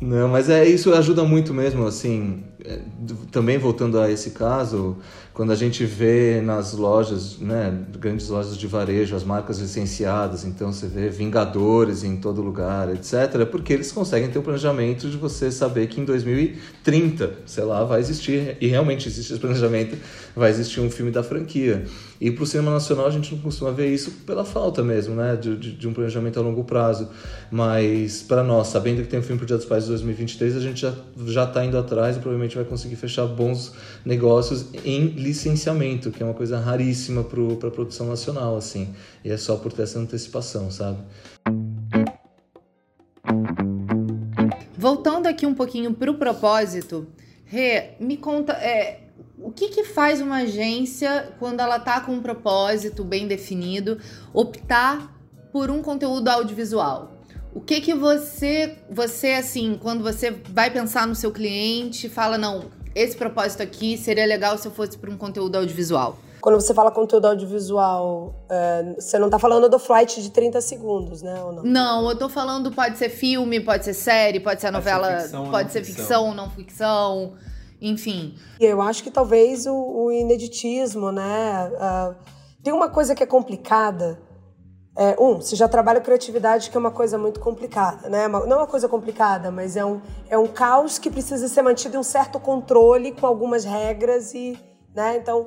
[0.00, 2.42] Não, mas é isso ajuda muito mesmo, assim,
[3.30, 4.96] também voltando a esse caso,
[5.32, 10.72] quando a gente vê nas lojas, né, grandes lojas de varejo, as marcas licenciadas, então
[10.72, 15.50] você vê Vingadores em todo lugar, etc., porque eles conseguem ter um planejamento de você
[15.50, 19.96] saber que em 2030, sei lá, vai existir, e realmente existe esse planejamento,
[20.34, 21.84] vai existir um filme da franquia.
[22.20, 25.36] E para o cinema nacional a gente não costuma ver isso pela falta mesmo, né,
[25.36, 27.08] de, de, de um planejamento a longo prazo.
[27.50, 30.56] Mas para nós, sabendo que tem um filme para o Dia dos Pais de 2023,
[30.56, 30.94] a gente já
[31.26, 33.72] já está indo atrás e provavelmente vai conseguir fechar bons
[34.04, 38.94] negócios em licenciamento, que é uma coisa raríssima para a produção nacional, assim.
[39.24, 40.98] E é só por ter essa antecipação, sabe?
[44.76, 47.06] Voltando aqui um pouquinho para o propósito,
[47.44, 49.09] Rê, me conta, é,
[49.42, 53.98] o que, que faz uma agência, quando ela está com um propósito bem definido,
[54.32, 55.16] optar
[55.52, 57.12] por um conteúdo audiovisual?
[57.52, 62.66] O que que você, você assim, quando você vai pensar no seu cliente, fala não,
[62.94, 66.16] esse propósito aqui seria legal se eu fosse para um conteúdo audiovisual.
[66.40, 71.22] Quando você fala conteúdo audiovisual, é, você não tá falando do flight de 30 segundos,
[71.22, 71.42] né?
[71.42, 71.62] Ou não?
[71.64, 75.50] Não, eu tô falando, pode ser filme, pode ser série, pode ser novela, ser ficção,
[75.50, 76.04] pode não ser ficção.
[76.04, 77.32] ficção, não ficção,
[77.80, 78.34] enfim.
[78.58, 81.70] Eu acho que talvez o, o ineditismo, né?
[81.78, 82.14] ah,
[82.62, 84.20] tem uma coisa que é complicada.
[84.96, 88.26] É, um, você já trabalha criatividade, que é uma coisa muito complicada, né?
[88.28, 91.96] Não é uma coisa complicada, mas é um, é um caos que precisa ser mantido
[91.96, 94.58] em um certo controle com algumas regras e,
[94.94, 95.16] né?
[95.16, 95.46] Então,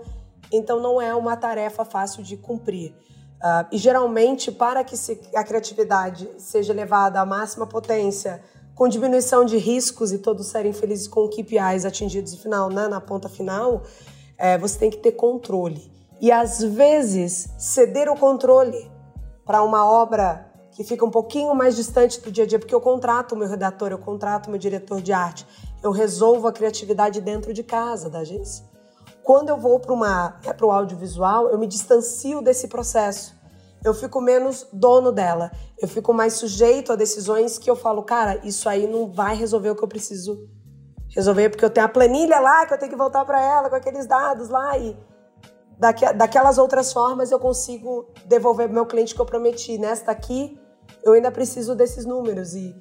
[0.51, 2.95] então não é uma tarefa fácil de cumprir.
[3.41, 8.41] Ah, e geralmente, para que se- a criatividade seja levada à máxima potência,
[8.75, 12.99] com diminuição de riscos e todos serem felizes com KPIs atingidos no final, né, na
[12.99, 13.83] ponta final,
[14.37, 15.91] é, você tem que ter controle.
[16.19, 18.89] E às vezes, ceder o controle
[19.45, 22.81] para uma obra que fica um pouquinho mais distante do dia a dia, porque eu
[22.81, 25.45] contrato o meu redator, eu contrato o meu diretor de arte,
[25.83, 28.65] eu resolvo a criatividade dentro de casa da agência.
[29.21, 33.35] Quando eu vou para é o audiovisual, eu me distancio desse processo.
[33.83, 35.51] Eu fico menos dono dela.
[35.77, 39.69] Eu fico mais sujeito a decisões que eu falo, cara, isso aí não vai resolver
[39.69, 40.47] o que eu preciso
[41.09, 43.75] resolver, porque eu tenho a planilha lá que eu tenho que voltar para ela com
[43.75, 44.97] aqueles dados lá e
[45.77, 49.77] daque, daquelas outras formas eu consigo devolver meu cliente que eu prometi.
[49.77, 50.59] Nesta aqui,
[51.03, 52.75] eu ainda preciso desses números e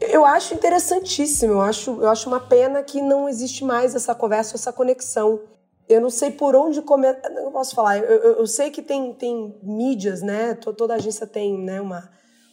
[0.00, 4.56] eu acho interessantíssimo, eu acho, eu acho uma pena que não existe mais essa conversa,
[4.56, 5.40] essa conexão.
[5.88, 7.28] Eu não sei por onde começar.
[7.30, 7.98] Não posso falar.
[7.98, 10.54] Eu, eu, sei que tem, tem mídias, né?
[10.54, 12.08] To- Toda agência tem né, uma,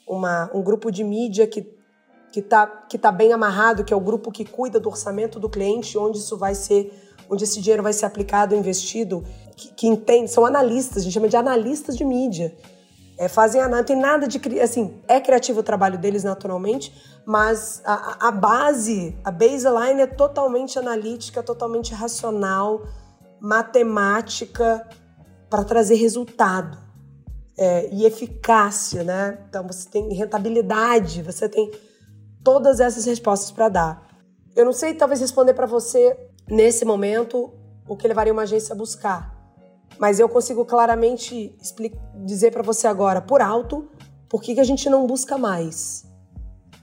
[0.08, 1.82] uma, um grupo de mídia que
[2.32, 5.48] que está que tá bem amarrado, que é o grupo que cuida do orçamento do
[5.48, 6.92] cliente, onde isso vai ser,
[7.30, 9.24] onde esse dinheiro vai ser aplicado, investido,
[9.56, 12.58] que, que entende, são analistas, a gente chama de analistas de mídia.
[13.20, 16.92] É, fazem análise, tem nada de assim, é criativo o trabalho deles naturalmente,
[17.24, 22.82] mas a- a base, a baseline é totalmente analítica, totalmente racional,
[23.44, 24.88] matemática
[25.50, 26.78] para trazer resultado
[27.58, 29.38] é, e eficácia, né?
[29.50, 31.70] Então você tem rentabilidade, você tem
[32.42, 34.08] todas essas respostas para dar.
[34.56, 36.18] Eu não sei talvez responder para você
[36.48, 37.54] nesse momento
[37.86, 39.36] o que levaria uma agência a buscar,
[40.00, 41.54] mas eu consigo claramente
[42.24, 43.90] dizer para você agora, por alto,
[44.30, 46.06] por que, que a gente não busca mais.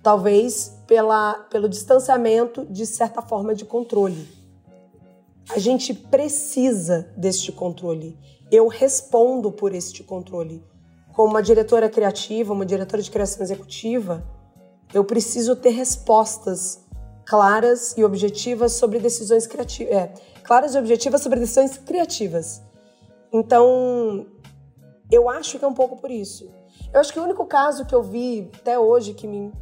[0.02, 4.39] Talvez pela, pelo distanciamento de certa forma de controle.
[5.52, 8.16] A gente precisa deste controle.
[8.52, 10.64] Eu respondo por este controle.
[11.12, 14.24] Como uma diretora criativa, uma diretora de criação executiva,
[14.94, 16.86] eu preciso ter respostas
[17.26, 19.92] claras e objetivas sobre decisões criativas.
[19.92, 22.62] É, claras e objetivas sobre decisões criativas.
[23.32, 24.26] Então,
[25.10, 26.48] eu acho que é um pouco por isso.
[26.92, 29.52] Eu acho que o único caso que eu vi até hoje que me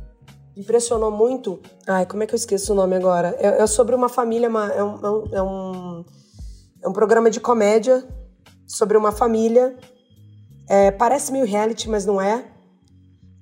[0.59, 1.61] impressionou muito.
[1.87, 3.37] Ai, como é que eu esqueço o nome agora?
[3.39, 6.05] É, é sobre uma família, uma- é, um, é, um, é um-
[6.83, 8.05] é um programa de comédia
[8.67, 9.77] sobre uma família.
[10.69, 12.45] É, parece meio reality, mas não é.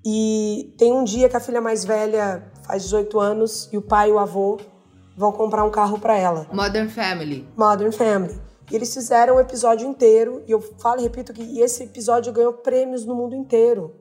[0.04, 4.10] E tem um dia que a filha mais velha faz 18 anos e o pai
[4.10, 4.58] e o avô
[5.16, 6.46] vão comprar um carro para ela.
[6.52, 7.48] Modern Family.
[7.56, 8.38] Modern Family.
[8.70, 12.52] E eles fizeram o episódio inteiro, e eu falo e repito que esse episódio ganhou
[12.52, 13.94] prêmios no mundo inteiro.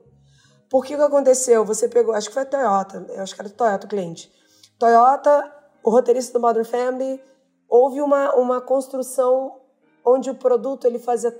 [0.70, 1.63] Por que que aconteceu?
[1.66, 4.32] Você pegou, acho que foi a Toyota, eu acho que era Toyota o cliente.
[4.80, 5.51] Toyota,
[5.84, 7.22] o roteirista do Modern Family,
[7.70, 9.61] houve uma, uma construção
[10.03, 11.36] onde o produto ele fazia,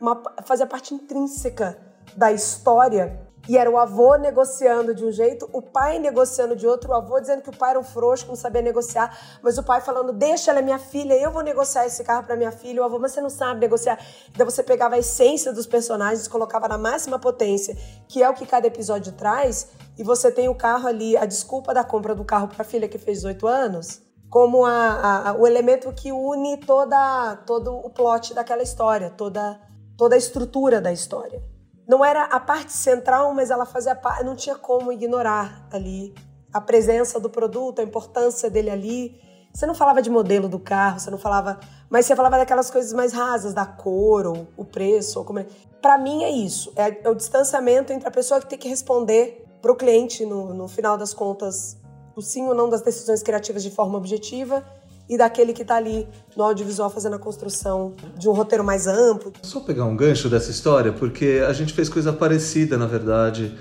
[0.00, 1.78] uma, fazia parte intrínseca
[2.16, 6.90] da história e era o avô negociando de um jeito, o pai negociando de outro,
[6.90, 9.80] o avô dizendo que o pai era um frouxo, não sabia negociar, mas o pai
[9.80, 12.84] falando, deixa ela é minha filha, eu vou negociar esse carro para minha filha, o
[12.84, 13.98] avô, mas você não sabe negociar.
[14.30, 17.76] Então você pegava a essência dos personagens, colocava na máxima potência,
[18.08, 19.68] que é o que cada episódio traz,
[19.98, 22.88] e você tem o carro ali, a desculpa da compra do carro para a filha
[22.88, 28.32] que fez 18 anos, como a- a- o elemento que une toda, todo o plot
[28.32, 29.60] daquela história, toda,
[29.96, 31.42] toda a estrutura da história
[31.90, 36.14] não era a parte central, mas ela fazia parte, não tinha como ignorar ali
[36.52, 39.20] a presença do produto, a importância dele ali.
[39.52, 41.58] Você não falava de modelo do carro, você não falava,
[41.90, 45.46] mas você falava daquelas coisas mais rasas, da cor, ou o preço, ou como é.
[45.82, 49.44] Para mim é isso, é, é o distanciamento entre a pessoa que tem que responder
[49.60, 51.76] para o cliente no, no final das contas
[52.14, 54.64] o sim ou não das decisões criativas de forma objetiva
[55.10, 56.06] e daquele que está ali
[56.36, 60.52] no audiovisual fazendo a construção de um roteiro mais amplo, Só pegar um gancho dessa
[60.52, 63.52] história, porque a gente fez coisa parecida, na verdade.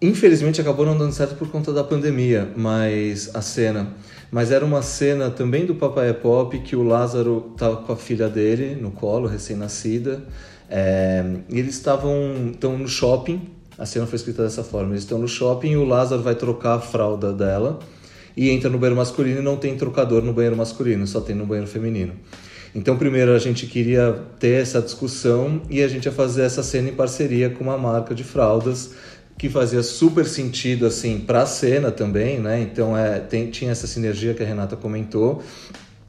[0.00, 3.94] Infelizmente acabou não dando certo por conta da pandemia, mas a cena.
[4.30, 7.96] Mas era uma cena também do Papai é Pop que o Lázaro estava com a
[7.96, 10.22] filha dele no colo, recém-nascida.
[10.70, 13.50] É, e eles estavam estão no shopping.
[13.76, 16.74] A cena foi escrita dessa forma: eles estão no shopping e o Lázaro vai trocar
[16.74, 17.80] a fralda dela.
[18.38, 21.44] E entra no banheiro masculino e não tem trocador no banheiro masculino, só tem no
[21.44, 22.12] banheiro feminino.
[22.72, 26.88] Então, primeiro a gente queria ter essa discussão e a gente ia fazer essa cena
[26.88, 28.92] em parceria com uma marca de fraldas
[29.36, 32.60] que fazia super sentido assim para a cena também, né?
[32.60, 35.42] Então é, tem, tinha essa sinergia que a Renata comentou.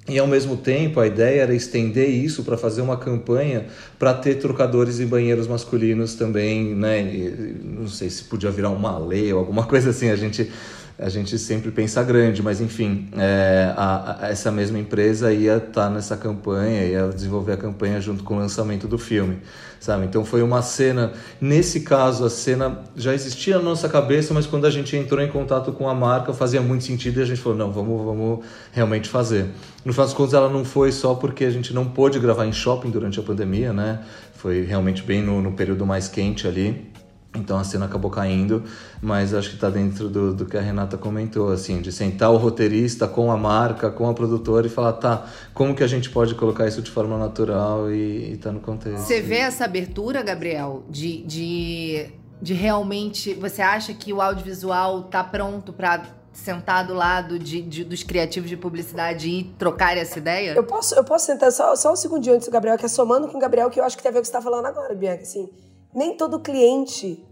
[0.07, 3.65] E ao mesmo tempo a ideia era estender isso para fazer uma campanha
[3.97, 7.01] para ter trocadores em banheiros masculinos também, né?
[7.01, 10.09] E, não sei se podia virar uma lei ou alguma coisa assim.
[10.09, 10.51] A gente
[10.99, 15.85] a gente sempre pensa grande, mas enfim, é, a, a, essa mesma empresa ia estar
[15.85, 19.37] tá nessa campanha, ia desenvolver a campanha junto com o lançamento do filme,
[19.79, 20.05] sabe?
[20.05, 24.67] Então foi uma cena, nesse caso a cena já existia na nossa cabeça, mas quando
[24.67, 27.57] a gente entrou em contato com a marca fazia muito sentido e a gente falou,
[27.57, 29.45] não, vamos, vamos realmente fazer.
[29.85, 32.51] No final das contas ela não foi só porque a gente não pôde gravar em
[32.51, 34.01] shopping durante a pandemia, né?
[34.33, 36.88] Foi realmente bem no, no período mais quente ali.
[37.35, 38.63] Então a cena acabou caindo,
[38.99, 42.37] mas acho que está dentro do, do que a Renata comentou, assim, de sentar o
[42.37, 46.33] roteirista com a marca, com a produtora e falar, tá, como que a gente pode
[46.33, 49.05] colocar isso de forma natural e, estar tá no contexto.
[49.05, 52.09] Você vê essa abertura, Gabriel, de, de,
[52.41, 53.35] de realmente.
[53.35, 56.01] Você acha que o audiovisual tá pronto para
[56.33, 60.53] sentar do lado de, de, dos criativos de publicidade e trocar essa ideia?
[60.53, 63.27] Eu posso, eu posso sentar só, só um segundinho antes do Gabriel, que é somando
[63.27, 64.41] com o Gabriel, que eu acho que tem a ver com o que você está
[64.41, 65.47] falando agora, Bianca, assim
[65.93, 67.25] nem todo cliente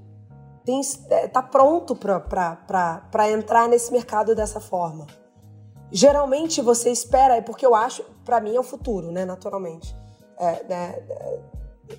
[0.65, 5.07] está é, pronto para entrar nesse mercado dessa forma.
[5.89, 9.95] Geralmente você espera, é porque eu acho, para mim é o futuro, né, naturalmente.
[10.37, 10.95] É, né,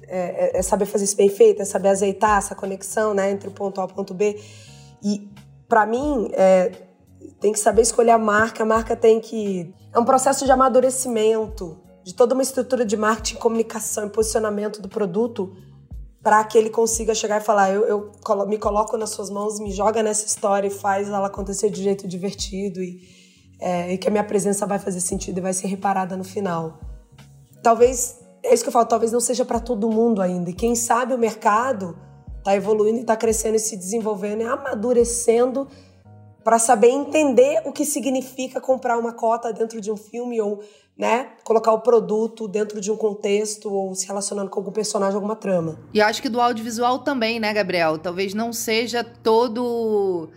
[0.06, 3.48] é, é, é, saber fazer isso bem feito, é saber azeitar essa conexão né, entre
[3.48, 4.38] o ponto A e o ponto B.
[5.02, 5.30] E
[5.66, 6.72] para mim, é,
[7.40, 9.74] tem que saber escolher a marca, a marca tem que.
[9.92, 14.88] É um processo de amadurecimento de toda uma estrutura de marketing, comunicação e posicionamento do
[14.88, 15.56] produto
[16.22, 19.70] para que ele consiga chegar e falar: eu, eu, me coloco nas suas mãos, me
[19.70, 23.00] joga nessa história e faz ela acontecer de jeito divertido e,
[23.60, 26.78] é, e que a minha presença vai fazer sentido e vai ser reparada no final.
[27.62, 30.50] Talvez, é isso que eu falo, talvez não seja para todo mundo ainda.
[30.50, 31.96] E quem sabe o mercado
[32.38, 35.68] está evoluindo e está crescendo e se desenvolvendo e amadurecendo
[36.42, 40.62] para saber entender o que significa comprar uma cota dentro de um filme ou
[40.98, 45.36] né, colocar o produto dentro de um contexto ou se relacionando com algum personagem, alguma
[45.36, 45.78] trama.
[45.94, 47.98] E acho que do audiovisual também, né, Gabriel?
[47.98, 50.28] Talvez não seja todo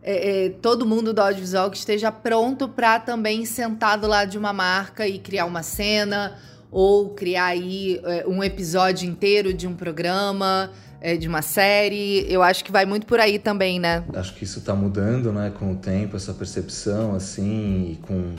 [0.00, 4.38] é, é, todo mundo do audiovisual que esteja pronto para também sentar do lado de
[4.38, 6.38] uma marca e criar uma cena
[6.70, 12.24] ou criar aí é, um episódio inteiro de um programa é, de uma série.
[12.30, 14.04] Eu acho que vai muito por aí também, né?
[14.14, 18.34] Acho que isso está mudando, né, com o tempo, essa percepção, assim, e com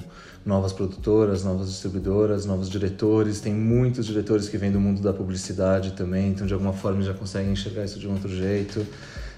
[0.46, 3.42] novas produtoras, novas distribuidoras, novos diretores.
[3.42, 7.14] Tem muitos diretores que vêm do mundo da publicidade também, então de alguma forma já
[7.14, 8.86] conseguem enxergar isso de um outro jeito.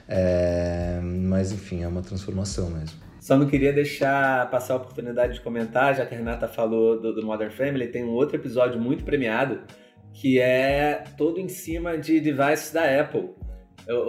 [0.07, 0.99] É...
[1.01, 2.97] Mas enfim, é uma transformação mesmo.
[3.19, 7.13] Só não queria deixar passar a oportunidade de comentar, já que a Renata falou do,
[7.13, 9.59] do Modern Family, tem um outro episódio muito premiado
[10.13, 13.29] que é todo em cima de devices da Apple.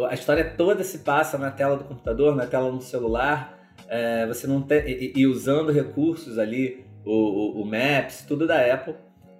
[0.08, 4.46] A história toda se passa na tela do computador, na tela do celular, é, você
[4.46, 8.94] não tem, e, e, usando recursos ali o, o, Maps, tudo da Apple.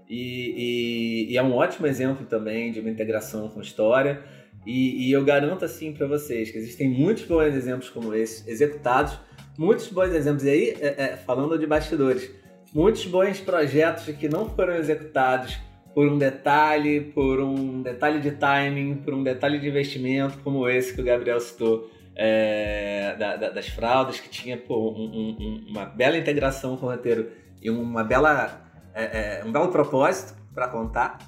[0.09, 4.23] E, e, e, é um ótimo exemplo também de uma integração com história.
[4.67, 9.19] E, e eu garanto assim para vocês que existem muitos bons exemplos como esse, executados,
[9.59, 10.45] muitos bons exemplos.
[10.45, 12.31] E aí, é, é, falando de bastidores,
[12.75, 15.59] muitos bons projetos que não foram executados
[15.95, 20.95] por um detalhe, por um detalhe de timing, por um detalhe de investimento, como esse
[20.95, 21.91] que o Gabriel citou.
[22.21, 26.91] É, da, da, das fraldas, que tinha pô, um, um, uma bela integração com o
[26.91, 27.29] roteiro
[27.63, 28.63] e uma bela,
[28.95, 31.19] é, é, um belo propósito para contar.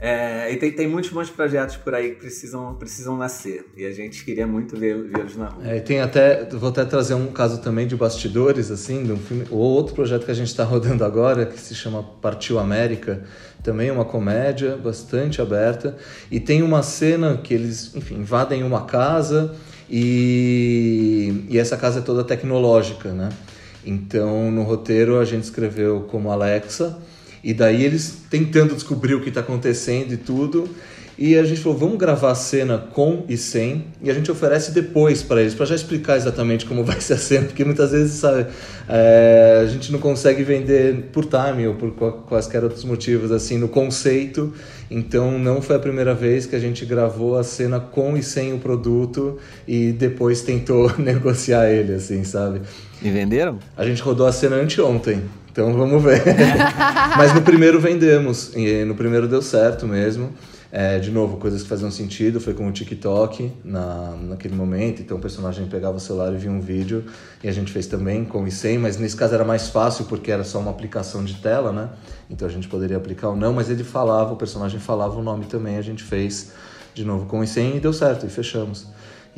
[0.00, 3.66] É, e tem, tem muitos bons projetos por aí que precisam, precisam nascer.
[3.76, 5.66] E a gente queria muito vê-los na rua.
[5.66, 9.44] É, tem até, vou até trazer um caso também de bastidores, assim, de um filme,
[9.50, 13.24] ou outro projeto que a gente está rodando agora, que se chama Partiu América.
[13.60, 15.96] Também uma comédia bastante aberta.
[16.30, 19.56] E tem uma cena que eles, enfim, invadem uma casa
[19.90, 23.30] e, e essa casa é toda tecnológica, né?
[23.84, 26.98] Então, no roteiro a gente escreveu como Alexa,
[27.42, 30.68] e daí eles tentando descobrir o que está acontecendo e tudo.
[31.18, 34.70] E a gente falou, vamos gravar a cena com e sem, e a gente oferece
[34.70, 38.12] depois para eles, para já explicar exatamente como vai ser a cena, porque muitas vezes,
[38.12, 38.46] sabe,
[38.88, 41.90] é, a gente não consegue vender por time ou por
[42.22, 44.54] quaisquer outros motivos, assim, no conceito.
[44.88, 48.54] Então, não foi a primeira vez que a gente gravou a cena com e sem
[48.54, 52.60] o produto e depois tentou negociar ele, assim, sabe?
[53.00, 53.58] E venderam?
[53.76, 55.22] A gente rodou a cena anteontem.
[55.50, 56.22] Então vamos ver.
[57.16, 58.52] Mas no primeiro vendemos.
[58.54, 60.32] E no primeiro deu certo mesmo.
[60.70, 65.16] É, de novo, coisas que faziam sentido, foi com o TikTok na, naquele momento, então
[65.16, 67.06] o personagem pegava o celular e via um vídeo,
[67.42, 70.30] e a gente fez também com o sem, mas nesse caso era mais fácil porque
[70.30, 71.88] era só uma aplicação de tela, né?
[72.28, 75.46] Então a gente poderia aplicar ou não, mas ele falava, o personagem falava o nome
[75.46, 76.52] também, a gente fez
[76.92, 78.88] de novo com o sem e deu certo, e fechamos.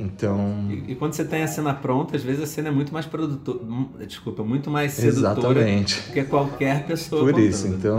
[0.01, 0.66] Então.
[0.70, 3.07] E, e, quando você tem a cena pronta, às vezes a cena é muito mais
[3.07, 3.59] produtora.
[4.07, 6.01] Desculpa, muito mais sedutora Exatamente.
[6.01, 7.22] do que qualquer pessoa.
[7.22, 7.46] Por contando.
[7.46, 7.98] isso, então,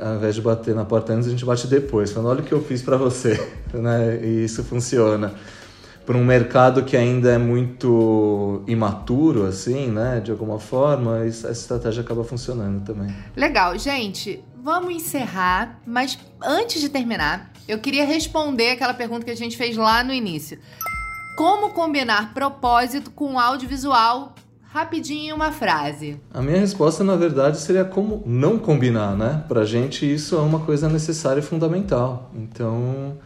[0.00, 2.52] ao invés de bater na porta antes, a gente bate depois, falando: olha o que
[2.52, 3.34] eu fiz para você.
[3.74, 4.20] né?
[4.22, 5.34] E isso funciona.
[6.06, 10.20] Para um mercado que ainda é muito imaturo, assim, né?
[10.20, 13.14] De alguma forma, essa estratégia acaba funcionando também.
[13.36, 14.42] Legal, gente.
[14.62, 19.76] Vamos encerrar, mas antes de terminar, eu queria responder aquela pergunta que a gente fez
[19.76, 20.58] lá no início.
[21.36, 24.34] Como combinar propósito com audiovisual?
[24.62, 26.20] Rapidinho, uma frase.
[26.32, 29.44] A minha resposta, na verdade, seria como não combinar, né?
[29.48, 32.30] Pra gente isso é uma coisa necessária e fundamental.
[32.34, 33.16] Então,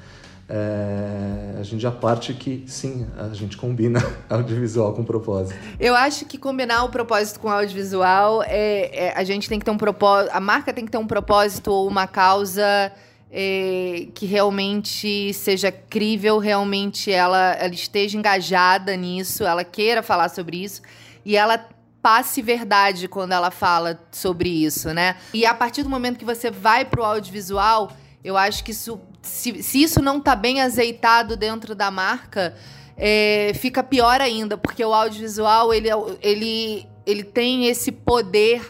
[0.48, 4.00] é, a gente já parte que sim, a gente combina
[4.30, 5.58] audiovisual com propósito.
[5.80, 9.70] Eu acho que combinar o propósito com audiovisual é, é a gente tem que ter
[9.70, 12.92] um propósito, a marca tem que ter um propósito ou uma causa
[13.36, 20.62] é, que realmente seja crível, realmente ela, ela esteja engajada nisso, ela queira falar sobre
[20.62, 20.80] isso
[21.24, 21.68] e ela
[22.00, 25.16] passe verdade quando ela fala sobre isso, né?
[25.32, 27.90] E a partir do momento que você vai para o audiovisual,
[28.22, 32.54] eu acho que isso, se, se isso não está bem azeitado dentro da marca,
[32.96, 35.88] é, fica pior ainda, porque o audiovisual ele,
[36.22, 38.62] ele, ele tem esse poder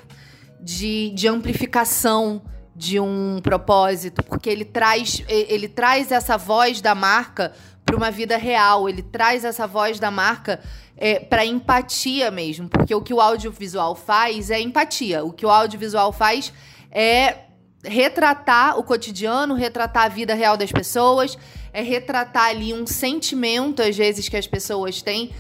[0.59, 2.41] de, de amplificação
[2.85, 7.53] de um propósito, porque ele traz, ele traz essa voz da marca
[7.85, 10.61] para uma vida real, ele traz essa voz da marca
[10.97, 15.51] é, para empatia mesmo, porque o que o audiovisual faz é empatia, o que o
[15.51, 16.53] audiovisual faz
[16.91, 17.39] é
[17.83, 21.39] retratar o cotidiano, retratar a vida real das pessoas,
[21.73, 25.33] é retratar ali um sentimento, às vezes, que as pessoas têm.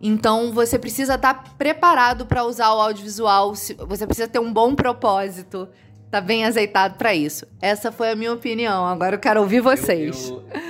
[0.00, 4.74] Então você precisa estar tá preparado para usar o audiovisual, você precisa ter um bom
[4.74, 5.68] propósito
[6.12, 7.46] tá bem azeitado para isso.
[7.58, 8.84] Essa foi a minha opinião.
[8.86, 10.28] Agora eu quero ouvir vocês.
[10.28, 10.60] Eu, eu...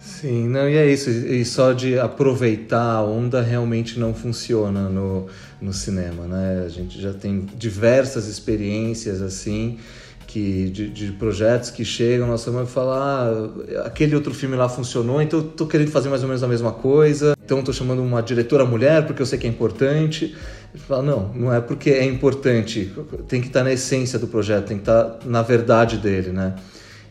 [0.00, 1.08] Sim, não, e é isso.
[1.08, 5.28] E só de aproveitar a onda realmente não funciona no,
[5.60, 6.64] no cinema, né?
[6.66, 9.78] A gente já tem diversas experiências assim
[10.26, 15.20] que de, de, projetos que chegam, nossa mãe fala, ah, aquele outro filme lá funcionou,
[15.20, 18.22] então eu tô querendo fazer mais ou menos a mesma coisa, então tô chamando uma
[18.22, 20.34] diretora mulher porque eu sei que é importante.
[20.74, 22.92] Ele fala, não, não é porque é importante,
[23.28, 26.56] tem que estar na essência do projeto, tem que estar na verdade dele, né?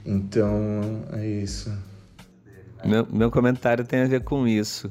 [0.04, 1.72] Então, é isso.
[2.84, 4.90] Meu, meu comentário tem a ver com isso.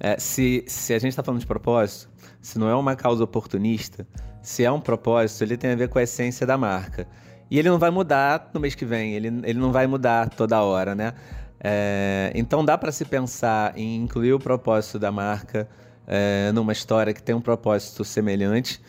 [0.00, 2.08] É, se, se a gente está falando de propósito,
[2.40, 4.04] se não é uma causa oportunista,
[4.42, 7.06] se é um propósito, ele tem a ver com a essência da marca.
[7.48, 10.60] E ele não vai mudar no mês que vem, ele, ele não vai mudar toda
[10.62, 11.14] hora, né?
[11.62, 15.68] É, então dá para se pensar em incluir o propósito da marca
[16.12, 18.82] é, numa história que tem um propósito semelhante,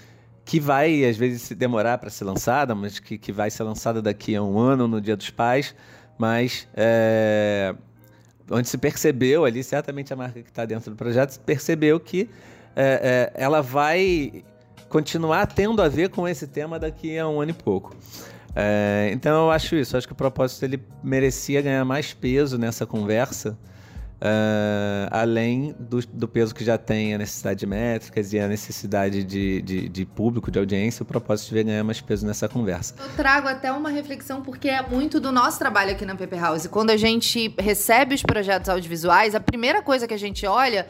[0.44, 4.02] que vai às vezes se demorar para ser lançada, mas que, que vai ser lançada
[4.02, 5.76] daqui a um ano, no Dia dos Pais,
[6.18, 7.76] mas é,
[8.50, 12.28] onde se percebeu ali, certamente a marca que está dentro do projeto percebeu que
[12.76, 14.44] é, é, ela vai
[14.90, 17.96] continuar tendo a ver com esse tema daqui a um ano e pouco.
[18.56, 22.84] É, então eu acho isso, acho que o propósito ele merecia ganhar mais peso nessa
[22.84, 23.56] conversa,
[24.24, 29.24] é, além do, do, peso que já tem a necessidade de métricas e a necessidade
[29.24, 32.94] de, de, de, público, de audiência, o propósito devia ganhar mais peso nessa conversa.
[33.00, 36.68] Eu trago até uma reflexão, porque é muito do nosso trabalho aqui na Paper House.
[36.68, 40.86] Quando a gente recebe os projetos audiovisuais, a primeira coisa que a gente olha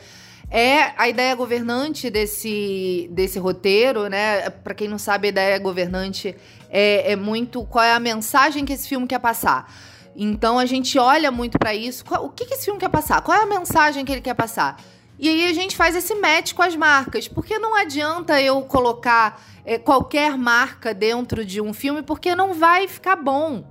[0.49, 4.49] é a ideia governante desse, desse roteiro, né?
[4.49, 6.35] Para quem não sabe, a ideia governante
[6.69, 9.71] é, é, muito qual é a mensagem que esse filme quer passar.
[10.15, 12.03] Então a gente olha muito para isso.
[12.21, 13.21] O que, que esse filme quer passar?
[13.21, 14.77] Qual é a mensagem que ele quer passar?
[15.17, 19.41] E aí a gente faz esse match com as marcas, porque não adianta eu colocar
[19.63, 23.63] é, qualquer marca dentro de um filme, porque não vai ficar bom,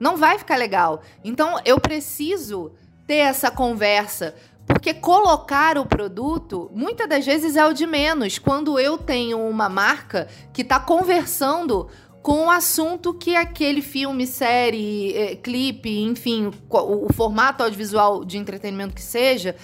[0.00, 1.02] não vai ficar legal.
[1.22, 2.72] Então eu preciso
[3.06, 4.34] ter essa conversa
[4.66, 8.38] porque colocar o produto, muitas das vezes, é o de menos.
[8.38, 11.88] Quando eu tenho uma marca que está conversando
[12.24, 18.38] com o assunto que aquele filme, série, é, clipe, enfim, o, o, formato audiovisual de
[18.38, 19.54] entretenimento que seja,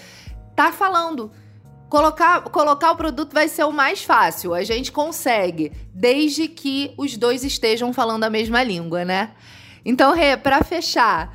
[0.55, 1.33] tá falando.
[1.89, 4.53] Colocar, colocar o produto vai ser o mais fácil.
[4.53, 9.31] A gente consegue, desde que os dois estejam falando a mesma língua, né?
[9.83, 11.35] Então, Rê, para fechar,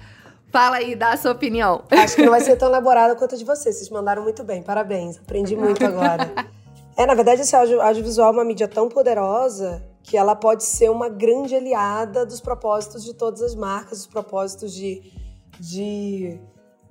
[0.51, 1.83] Fala aí, dá a sua opinião.
[1.91, 3.75] Acho que não vai ser tão elaborada quanto a de vocês.
[3.75, 5.17] Vocês mandaram muito bem, parabéns.
[5.17, 6.31] Aprendi muito agora.
[6.97, 10.89] É, na verdade, esse audio, audiovisual é uma mídia tão poderosa que ela pode ser
[10.91, 15.11] uma grande aliada dos propósitos de todas as marcas, dos propósitos de
[15.59, 16.39] de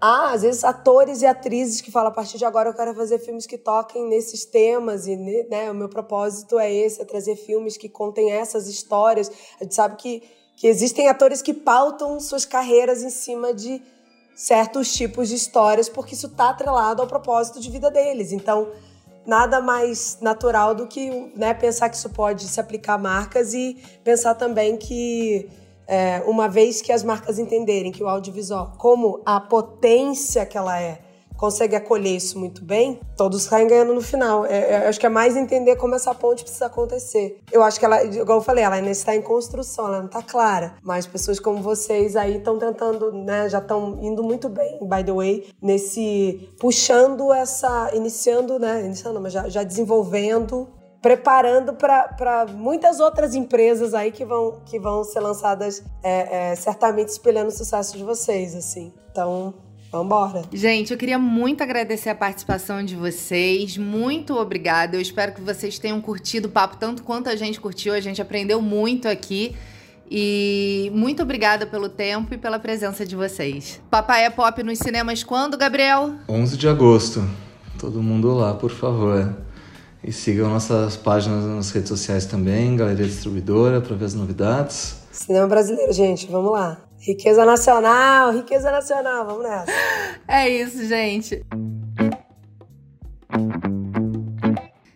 [0.00, 3.18] ah, às vezes atores e atrizes que falam a partir de agora eu quero fazer
[3.18, 5.16] filmes que toquem nesses temas e
[5.48, 9.30] né, o meu propósito é esse, é trazer filmes que contem essas histórias.
[9.60, 10.22] A gente sabe que,
[10.56, 13.80] que existem atores que pautam suas carreiras em cima de
[14.34, 18.32] certos tipos de histórias porque isso está atrelado ao propósito de vida deles.
[18.32, 18.72] Então,
[19.26, 23.76] nada mais natural do que né, pensar que isso pode se aplicar a marcas e
[24.02, 25.48] pensar também que
[25.86, 30.80] é, uma vez que as marcas entenderem que o audiovisual, como a potência que ela
[30.80, 31.00] é,
[31.36, 34.46] consegue acolher isso muito bem, todos saem ganhando no final.
[34.46, 37.40] É, é, acho que é mais entender como essa ponte precisa acontecer.
[37.50, 40.22] Eu acho que ela, igual eu falei, ela ainda está em construção, ela não está
[40.22, 40.74] clara.
[40.82, 45.12] Mas pessoas como vocês aí estão tentando, né, já estão indo muito bem, by the
[45.12, 50.68] way, nesse puxando essa, iniciando, né, iniciando, mas já, já desenvolvendo
[51.04, 57.08] preparando para muitas outras empresas aí que vão, que vão ser lançadas é, é, certamente
[57.08, 58.90] espelhando o sucesso de vocês, assim.
[59.10, 59.52] Então,
[59.94, 60.42] Vambora.
[60.52, 63.78] Gente, eu queria muito agradecer a participação de vocês.
[63.78, 64.96] Muito obrigada.
[64.96, 67.94] Eu espero que vocês tenham curtido o papo tanto quanto a gente curtiu.
[67.94, 69.54] A gente aprendeu muito aqui.
[70.10, 73.80] E muito obrigada pelo tempo e pela presença de vocês.
[73.88, 76.12] Papai é Pop nos cinemas quando, Gabriel?
[76.28, 77.24] 11 de agosto.
[77.78, 79.32] Todo mundo lá, por favor.
[80.02, 84.96] E sigam nossas páginas nas redes sociais também, Galeria Distribuidora, para ver as novidades.
[85.12, 86.78] Cinema brasileiro, gente, vamos lá.
[87.06, 89.70] Riqueza nacional, riqueza nacional, vamos nessa.
[90.26, 91.44] É isso, gente.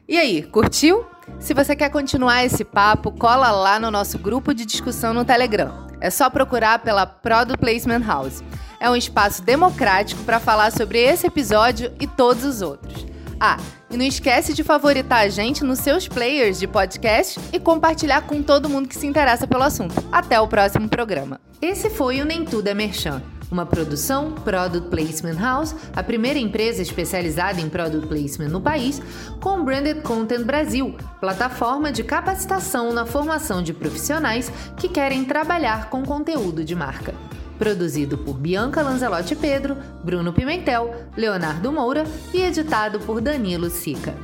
[0.08, 1.04] E aí, curtiu?
[1.38, 5.86] Se você quer continuar esse papo, cola lá no nosso grupo de discussão no Telegram.
[6.00, 8.42] É só procurar pela Product Placement House.
[8.80, 13.04] É um espaço democrático para falar sobre esse episódio e todos os outros.
[13.40, 13.56] Ah,
[13.90, 18.42] e não esquece de favoritar a gente nos seus players de podcast e compartilhar com
[18.42, 19.94] todo mundo que se interessa pelo assunto.
[20.10, 21.40] Até o próximo programa.
[21.62, 23.22] Esse foi o Nem Tudo é Merchan.
[23.50, 29.00] Uma produção Product Placement House, a primeira empresa especializada em Product Placement no país,
[29.40, 36.04] com Branded Content Brasil, plataforma de capacitação na formação de profissionais que querem trabalhar com
[36.04, 37.14] conteúdo de marca.
[37.58, 44.14] Produzido por Bianca Lanzelotti Pedro, Bruno Pimentel, Leonardo Moura e editado por Danilo Sica.